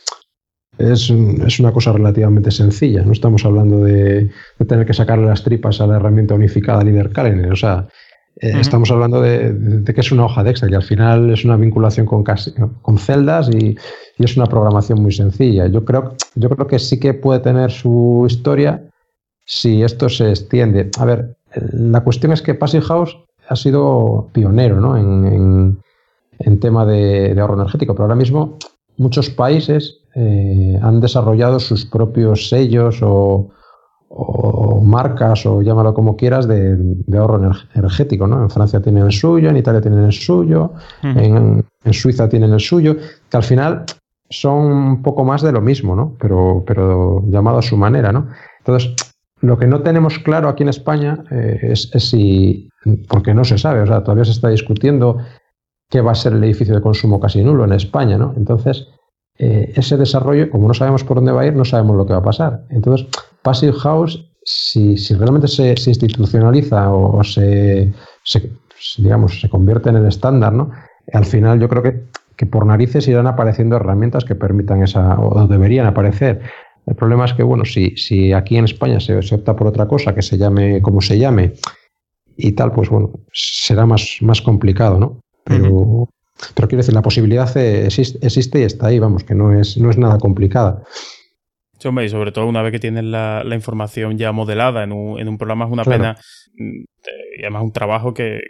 [0.79, 3.03] es, una cosa relativamente sencilla.
[3.03, 4.31] No estamos hablando de,
[4.67, 7.53] tener que sacarle las tripas a la herramienta unificada Leader Calendar.
[7.53, 7.89] O sea,
[8.37, 11.57] eh, estamos hablando de, que es una hoja de Excel y al final es una
[11.57, 13.77] vinculación con, con celdas y,
[14.19, 15.69] es una programación muy sencilla.
[15.69, 18.83] Yo creo, yo creo que sí que puede tener su historia
[19.45, 20.91] si esto se extiende.
[20.99, 21.37] A ver,
[21.73, 23.17] la cuestión es que Passive House
[23.49, 24.97] ha sido pionero ¿no?
[24.97, 25.79] en,
[26.39, 28.59] en, tema de, ahorro energético, pero ahora mismo
[28.97, 33.51] muchos países eh, han desarrollado sus propios sellos o,
[34.09, 36.77] o marcas o llámalo como quieras de,
[37.17, 38.27] ahorro energético.
[38.27, 38.43] ¿no?
[38.43, 42.97] En Francia tienen el suyo, en Italia tienen el suyo, en, Suiza tienen el suyo,
[43.31, 43.85] que al final
[44.29, 46.17] son un poco más de lo mismo, ¿no?
[46.21, 48.13] pero, pero llamado a su manera.
[48.13, 48.29] ¿no?
[48.59, 48.95] Entonces,
[49.41, 52.69] lo que no tenemos claro aquí en España eh, es, si,
[53.09, 55.19] porque no se sabe, o sea, todavía se está discutiendo
[55.89, 58.19] qué va a ser el edificio de consumo casi nulo en España.
[58.19, 58.35] ¿no?
[58.37, 58.89] Entonces,
[59.39, 62.13] eh, ese desarrollo, como no sabemos por dónde va a ir, no sabemos lo que
[62.13, 62.65] va a pasar.
[62.71, 63.07] Entonces,
[63.43, 67.93] Passive House si, si realmente se, institucionaliza o, se,
[68.97, 70.71] digamos, se convierte en el estándar, ¿no?
[71.13, 72.05] Al final yo creo que,
[72.37, 76.41] que por narices irán apareciendo herramientas que permitan esa, o deberían aparecer.
[76.87, 79.87] El problema es que, bueno, si, si aquí en España se, se opta por otra
[79.87, 81.53] cosa, que se llame como se llame,
[82.37, 85.21] y tal, pues bueno, será más, más complicado, ¿no?
[85.45, 86.09] Pero,
[86.55, 89.91] pero quiero decir, la posibilidad existe, existe, y está ahí, vamos, que no es, no
[89.91, 90.83] es nada complicada.
[91.81, 95.39] Y sobre todo una vez que tienes la, información ya modelada en un, en un
[95.39, 96.17] programa, es una pena
[97.37, 98.41] y además un trabajo que,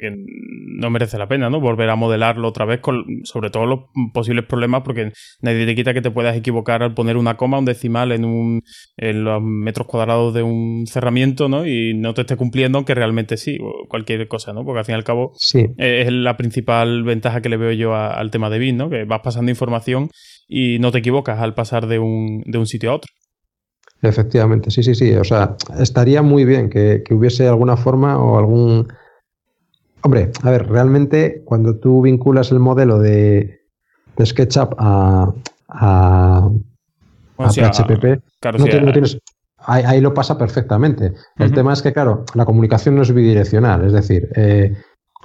[0.79, 1.61] no merece la pena, ¿no?
[1.61, 3.81] Volver a modelarlo otra vez, con, sobre todo los
[4.15, 7.65] posibles problemas, porque nadie te quita que te puedas equivocar al poner una coma, un
[7.65, 8.63] decimal en, un,
[8.97, 11.67] en los metros cuadrados de un cerramiento, ¿no?
[11.67, 14.65] Y no te esté cumpliendo, aunque realmente sí, o cualquier cosa, ¿no?
[14.65, 15.33] Porque al fin y al cabo
[15.77, 18.89] es la principal ventaja que le veo yo al tema de BIM, ¿no?
[18.89, 20.11] Que vas pasando información
[20.49, 23.13] y no te equivocas al pasar de un, de un sitio a otro.
[24.01, 25.15] Efectivamente, sí, sí, sí.
[25.15, 28.89] O sea, estaría muy bien que, hubiese alguna forma o algún...
[30.03, 33.61] Hombre, a ver, realmente cuando tú vinculas el modelo de,
[34.23, 35.33] SketchUp a,
[35.69, 36.51] a,
[37.37, 38.23] PHP,
[38.59, 39.19] no, tienes...
[39.59, 41.13] Ahí, lo pasa perfectamente.
[41.37, 43.85] El tema es que, claro, la comunicación no es bidireccional.
[43.85, 44.77] Es decir, eh,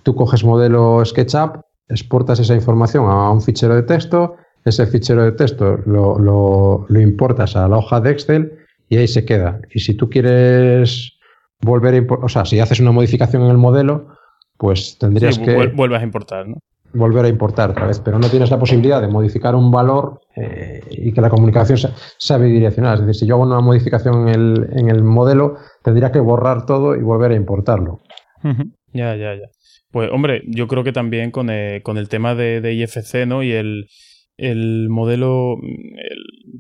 [0.01, 5.33] tú coges modelo SketchUp, exportas esa información a un fichero de texto, ese fichero de
[5.33, 8.51] texto lo, lo, lo importas a la hoja de Excel
[8.89, 9.59] y ahí se queda.
[9.73, 11.13] Y si tú quieres
[11.61, 14.07] volver a o sea, si haces una modificación en el modelo,
[14.57, 15.71] pues tendrías que...
[15.73, 16.57] Vuelvas a importar, ¿no?
[16.93, 20.81] Volver a importar otra vez, pero no tienes la posibilidad de modificar un valor eh,
[20.91, 21.79] y que la comunicación
[22.17, 22.99] sea, bidireccional.
[22.99, 26.67] Es decir, si yo hago una modificación en el, en el modelo, tendría que borrar
[26.67, 27.99] todo y volver a importarlo.
[28.91, 29.49] Ya, ya, ya.
[29.89, 33.41] Pues hombre, yo creo que también con el, con el tema de, de IFC, ¿no?
[33.41, 33.87] Y el,
[34.37, 35.57] el modelo,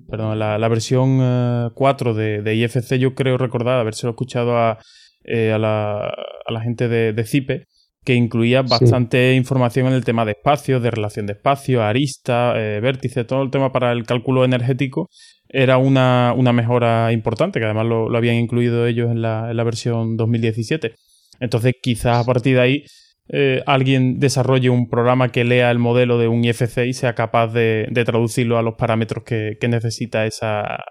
[0.09, 4.79] perdón, la, versión 4 eh, de, IFC, yo creo recordar haberse escuchado a,
[5.23, 7.67] eh, a, la, a, la, gente de, de CIPE,
[8.03, 12.79] que incluía bastante información en el tema de espacio, de relación de espacio, arista, eh,
[12.81, 15.09] vértice, todo el tema para el cálculo energético
[15.47, 19.57] era una, una mejora importante, que además lo, lo habían incluido ellos en la, en
[19.57, 20.95] la versión 2017.
[21.39, 22.83] Entonces, quizás a partir de ahí
[23.29, 27.47] eh, alguien desarrolle un programa que lea el modelo de un IFC y sea capaz
[27.47, 30.83] de, traducirlo a los parámetros que, necesita esa,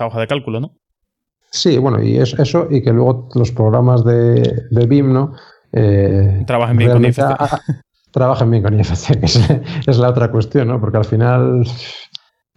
[0.00, 0.76] hoja de cálculo, ¿no?
[1.50, 5.32] Sí, bueno, y es eso, y que luego los programas de, de BIM, ¿no?
[5.72, 7.22] Eh, trabajen bien con IFC.
[8.12, 9.20] trabajen bien con IFC,
[9.84, 10.80] que es, la otra cuestión, ¿no?
[10.80, 11.64] Porque al final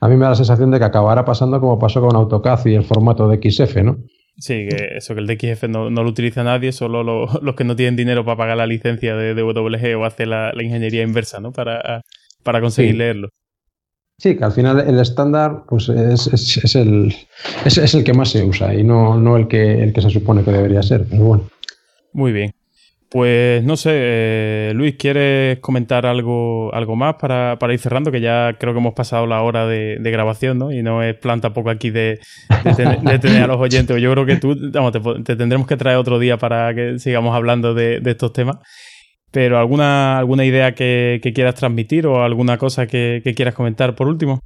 [0.01, 2.75] a mí me da la sensación de que acabará pasando como pasó con AutoCAD y
[2.75, 3.97] el formato de XF, ¿no?
[4.39, 7.03] Sí, que eso, que el DXF no, no lo utiliza nadie, solo
[7.41, 10.53] los que no tienen dinero para pagar la licencia de, de WG o hacer la,
[10.61, 11.51] ingeniería inversa, ¿no?
[11.51, 12.01] Para,
[12.43, 13.29] para conseguir leerlo.
[14.17, 17.13] Sí, que al final el estándar pues es, es, el,
[17.63, 20.43] es, el que más se usa y no, no el, que, el que se supone
[20.43, 21.49] que debería ser, pero bueno.
[22.11, 22.51] Muy bien.
[23.09, 28.11] Pues no sé, eh, Luis, ¿quieres comentar algo, algo más para, ir cerrando?
[28.11, 30.71] Que ya creo que hemos pasado la hora de, grabación, ¿no?
[30.71, 32.19] Y no es plan tampoco aquí de,
[33.19, 33.99] tener a los oyentes.
[33.99, 34.91] Yo creo que tú, vamos,
[35.23, 38.57] te, tendremos que traer otro día para que sigamos hablando de, estos temas.
[39.31, 44.39] Pero ¿alguna, alguna idea que, quieras transmitir o alguna cosa que, quieras comentar por último?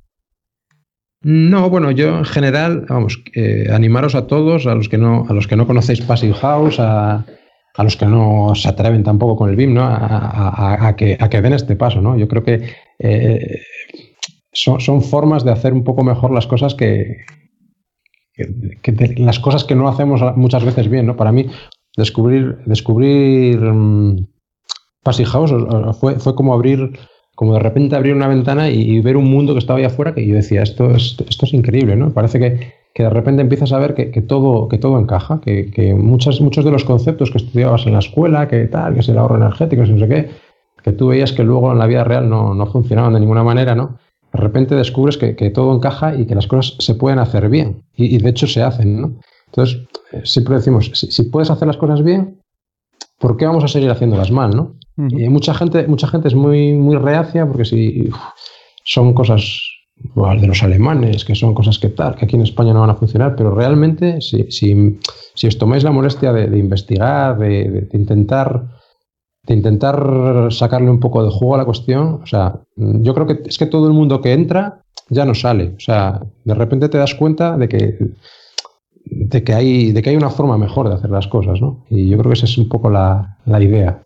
[1.22, 5.34] No, bueno, yo en general, vamos, eh, animaros a todos, a los que no, a
[5.34, 7.26] los que no conocéis Passive House, a
[7.76, 9.84] a los que no se atreven tampoco con el BIM, ¿no?
[9.84, 12.18] A, que, a que den este paso, ¿no?
[12.18, 12.62] Yo creo que
[13.00, 13.62] eh,
[14.52, 17.26] son, formas de hacer un poco mejor las cosas que,
[19.18, 21.16] las cosas que no hacemos muchas veces bien, ¿no?
[21.16, 21.48] Para mí,
[21.98, 24.28] descubrir, descubrir um,
[25.04, 25.54] House
[26.00, 27.00] fue, fue como abrir,
[27.36, 30.26] como de repente abrir una ventana y, ver un mundo que estaba ahí afuera que
[30.26, 32.14] yo decía, esto es, esto es increíble, ¿no?
[32.14, 35.96] Parece que, que de repente empiezas a ver que, todo, que todo encaja, que, que
[35.96, 39.38] muchos de los conceptos que estudiabas en la escuela, que tal, que es el ahorro
[39.38, 40.30] energético, no sé qué,
[40.84, 43.74] que tú veías que luego en la vida real no, no funcionaban de ninguna manera,
[43.74, 43.98] ¿no?
[44.32, 47.84] De repente descubres que, todo encaja y que las cosas se pueden hacer bien.
[47.96, 49.14] Y, de hecho se hacen, ¿no?
[49.48, 49.82] Entonces,
[50.12, 52.42] eh, siempre decimos, si, puedes hacer las cosas bien,
[53.20, 54.76] ¿por qué vamos a seguir haciéndolas mal, no?
[55.10, 58.10] Y mucha gente, mucha gente es muy, muy reacia porque si
[58.84, 59.73] son cosas
[60.04, 62.96] de los alemanes, que son cosas que tal, que aquí en España no van a
[62.96, 68.68] funcionar, pero realmente si, si, os tomáis la molestia de, investigar, de, intentar
[69.46, 73.40] de intentar sacarle un poco de juego a la cuestión, o sea, yo creo que
[73.46, 76.98] es que todo el mundo que entra ya no sale, o sea, de repente te
[76.98, 77.98] das cuenta de que
[79.06, 81.86] de que hay de que hay una forma mejor de hacer las cosas, ¿no?
[81.90, 84.02] Y yo creo que esa es un poco la, la idea.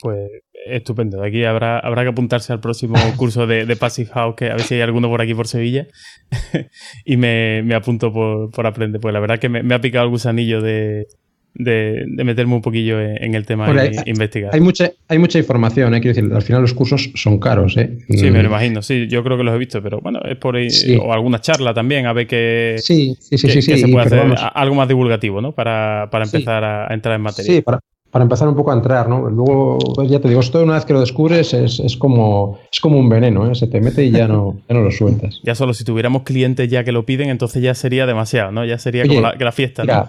[0.00, 0.30] Pues
[0.66, 1.22] Estupendo.
[1.22, 4.62] Aquí habrá, habrá que apuntarse al próximo curso de, de, Passive House, que a ver
[4.62, 5.86] si hay alguno por aquí por Sevilla.
[7.04, 9.00] y me, me apunto por, por, aprender.
[9.00, 11.06] Pues la verdad que me, me ha picado el gusanillo de,
[11.54, 14.50] de, meterme un poquillo en, el tema de investigar.
[14.52, 16.00] Hay mucha, hay mucha información, ¿eh?
[16.00, 17.76] quiero decir, al final los cursos son caros.
[17.76, 17.98] ¿eh?
[18.08, 18.52] Sí, me lo mm.
[18.52, 20.68] imagino, sí, yo creo que los he visto, pero bueno, es por ahí,
[21.00, 24.88] o alguna charla también, a ver qué, sí, sí, sí, se puede hacer, algo más
[24.88, 25.52] divulgativo, ¿no?
[25.52, 27.52] Para, para empezar a, entrar en materia.
[27.54, 27.80] Sí, para,
[28.14, 29.28] para empezar un poco a entrar, ¿no?
[29.28, 32.78] Luego, pues ya te digo, esto una vez que lo descubres es, es como, es
[32.78, 33.56] como un veneno, ¿eh?
[33.56, 35.40] Se te mete y ya no, ya no lo sueltas.
[35.42, 38.64] Ya solo si tuviéramos clientes ya que lo piden, entonces ya sería demasiado, ¿no?
[38.64, 40.08] Ya sería como la, fiesta, ¿no?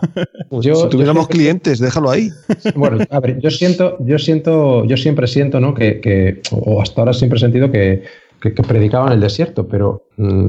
[0.52, 2.30] Pues si tuviéramos clientes, déjalo ahí.
[2.76, 5.74] Bueno, a ver, yo siento, yo siento, yo siempre siento, ¿no?
[5.74, 8.04] Que, que o hasta ahora siempre he sentido que,
[8.40, 10.46] que, predicaban el desierto, pero mm,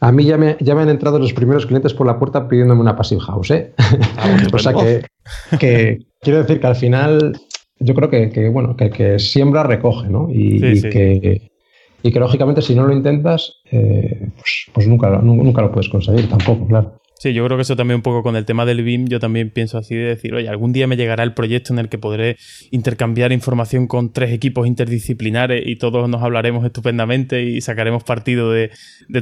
[0.00, 2.82] a mí ya me, ya me han entrado los primeros clientes por la puerta pidiéndome
[2.82, 3.72] una passive house, ¿eh?
[4.18, 5.06] Ah, o sea que,
[5.58, 7.40] que, quiero decir que al final
[7.78, 10.28] yo creo que, bueno, que, siembra recoge, ¿no?
[10.30, 11.50] Y, Que,
[12.02, 16.28] y que lógicamente si no lo intentas, eh, pues, pues nunca, nunca lo puedes conseguir
[16.28, 16.99] tampoco, claro.
[17.22, 19.50] Sí, yo creo que eso también un poco con el tema del BIM, yo también
[19.50, 22.38] pienso así de decir, oye, algún día me llegará el proyecto en el que podré
[22.70, 28.70] intercambiar información con tres equipos interdisciplinares y todos nos hablaremos estupendamente y sacaremos partido de,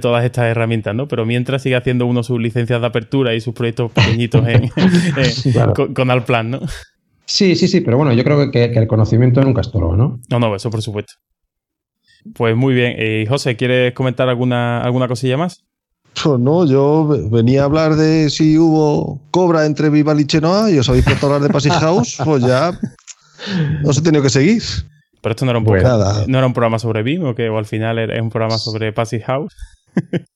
[0.01, 1.09] todas estas herramientas, ¿no?
[1.09, 4.47] Pero mientras sigue haciendo uno sus licencias de apertura y sus proyectos pequeñitos
[5.93, 6.61] con, Alplan, ¿no?
[7.25, 10.21] Sí, sí, sí, pero bueno, yo creo que, el conocimiento nunca estorba, ¿no?
[10.31, 11.15] No, no, eso por supuesto.
[12.33, 12.95] Pues muy bien.
[12.97, 15.68] Eh, José, ¿quieres comentar alguna, alguna cosilla más?
[16.23, 20.79] Pues no, yo venía a hablar de si hubo cobra entre Vival y Chenoa y
[20.79, 22.73] os habéis puesto a hablar de Passage House, pues ya
[23.85, 24.63] os he tenido que seguir.
[25.21, 27.59] Pero esto no era un, programa, ¿no era un programa sobre BIM o que o
[27.59, 29.55] al final es un programa sobre Passage House.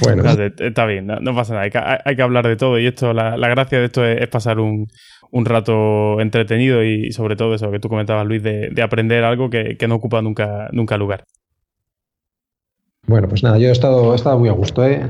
[0.00, 1.64] Bueno, está bien, no, pasa nada.
[2.04, 4.86] Hay que, hablar de todo y esto, la, gracia de esto es, pasar un,
[5.32, 9.88] rato entretenido y sobre todo eso que tú comentabas, Luis, de, aprender algo que, que,
[9.88, 11.24] no ocupa nunca, nunca lugar.
[13.08, 15.00] Bueno, pues nada, yo he estado, he estado muy a gusto, ¿eh?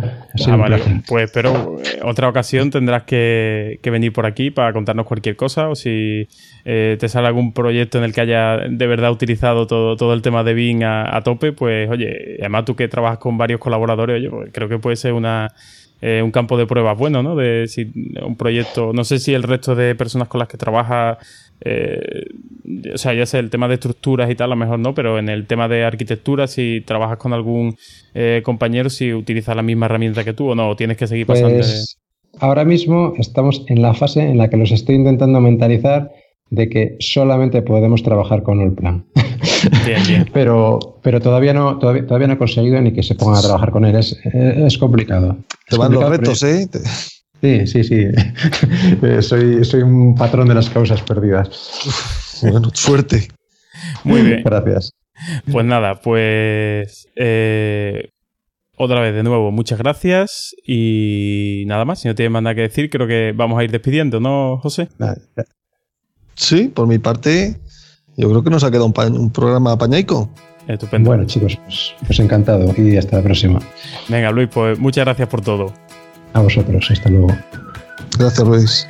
[0.47, 0.79] Ah, vale,
[1.09, 5.75] pues pero eh, otra ocasión tendrás que, venir por aquí para contarnos cualquier cosa o
[5.75, 6.29] si
[6.65, 10.23] eh, te sale algún proyecto en el que haya de verdad utilizado todo, todo el
[10.23, 14.31] tema de BIM a, tope, pues oye, además tú que trabajas con varios colaboradores, oye,
[14.31, 15.53] pues, creo que puede ser una,
[16.01, 17.35] eh, un campo de pruebas bueno, ¿no?
[17.35, 17.91] De si
[18.25, 21.19] un proyecto, no sé si el resto de personas con las que trabajas,
[21.61, 22.25] eh,
[22.93, 25.19] o sea, ya sé, el tema de estructuras y tal, a lo mejor no, pero
[25.19, 27.77] en el tema de arquitectura, si trabajas con algún
[28.15, 31.27] eh, compañero, si utiliza la misma herramienta que tú o no, o tienes que seguir
[31.27, 31.57] pasando.
[31.57, 31.99] Pues,
[32.41, 36.11] ahora mismo estamos en la fase en la que los estoy intentando mentalizar
[36.51, 39.07] de que solamente podemos trabajar con el plan.
[40.33, 43.71] pero pero todavía no todavía, todavía no he conseguido ni que se pongan a trabajar
[43.71, 43.97] con él.
[43.97, 45.37] Es, es complicado.
[45.69, 46.69] Te van los retos, ¿eh?
[47.41, 48.05] Sí, sí, sí.
[49.03, 52.41] Eh, soy, soy un patrón de las causas perdidas.
[52.43, 53.29] bueno, suerte.
[54.05, 54.43] Muy bien.
[54.45, 54.93] Gracias.
[55.51, 58.11] Pues nada, pues eh,
[58.77, 62.01] otra vez de nuevo, muchas gracias y nada más.
[62.01, 64.89] Si no tienes más nada que decir, creo que vamos a ir despidiendo, ¿no, José?
[66.35, 67.57] Sí, por mi parte,
[68.17, 70.31] yo creo que nos ha quedado un, programa pañaico.
[70.69, 71.11] Estupendo.
[71.11, 73.59] Bueno, chicos, pues, pues, encantado y hasta la próxima.
[74.09, 75.73] Venga, Luis, pues muchas gracias por todo.
[76.39, 77.37] A vosotros, hasta luego.
[78.17, 78.89] Gracias, Luis.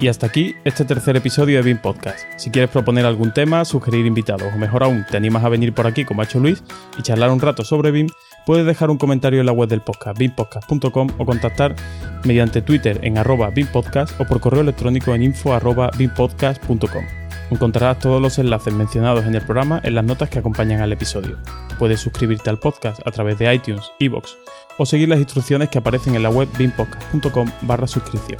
[0.00, 2.18] Y hasta aquí este tercer episodio de BIM Podcast.
[2.36, 5.86] Si quieres proponer algún tema, sugerir invitados o mejor aún, te animas a venir por
[5.86, 6.64] aquí como ha hecho Luis
[6.98, 8.08] y charlar un rato sobre BIM,
[8.44, 11.76] puedes dejar un comentario en la web del podcast, bimpodcast.com o contactar
[12.24, 17.04] mediante Twitter en arroba bimpodcast o por correo electrónico en info arroba bimpodcast.com.
[17.52, 21.38] Encontrarás todos los enlaces mencionados en el programa en las notas que acompañan al episodio.
[21.78, 24.36] Puedes suscribirte al podcast a través de iTunes, iBox
[24.80, 28.38] o seguir las instrucciones que aparecen en la web bimpodcast.com barra suscripción.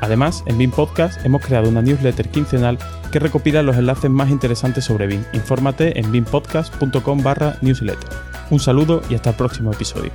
[0.00, 2.78] Además, en BIM Podcast hemos creado una newsletter quincenal
[3.12, 5.22] que recopila los enlaces más interesantes sobre BIM.
[5.34, 8.08] Infórmate en bimpodcast.com barra newsletter.
[8.48, 10.10] Un saludo y hasta el próximo episodio.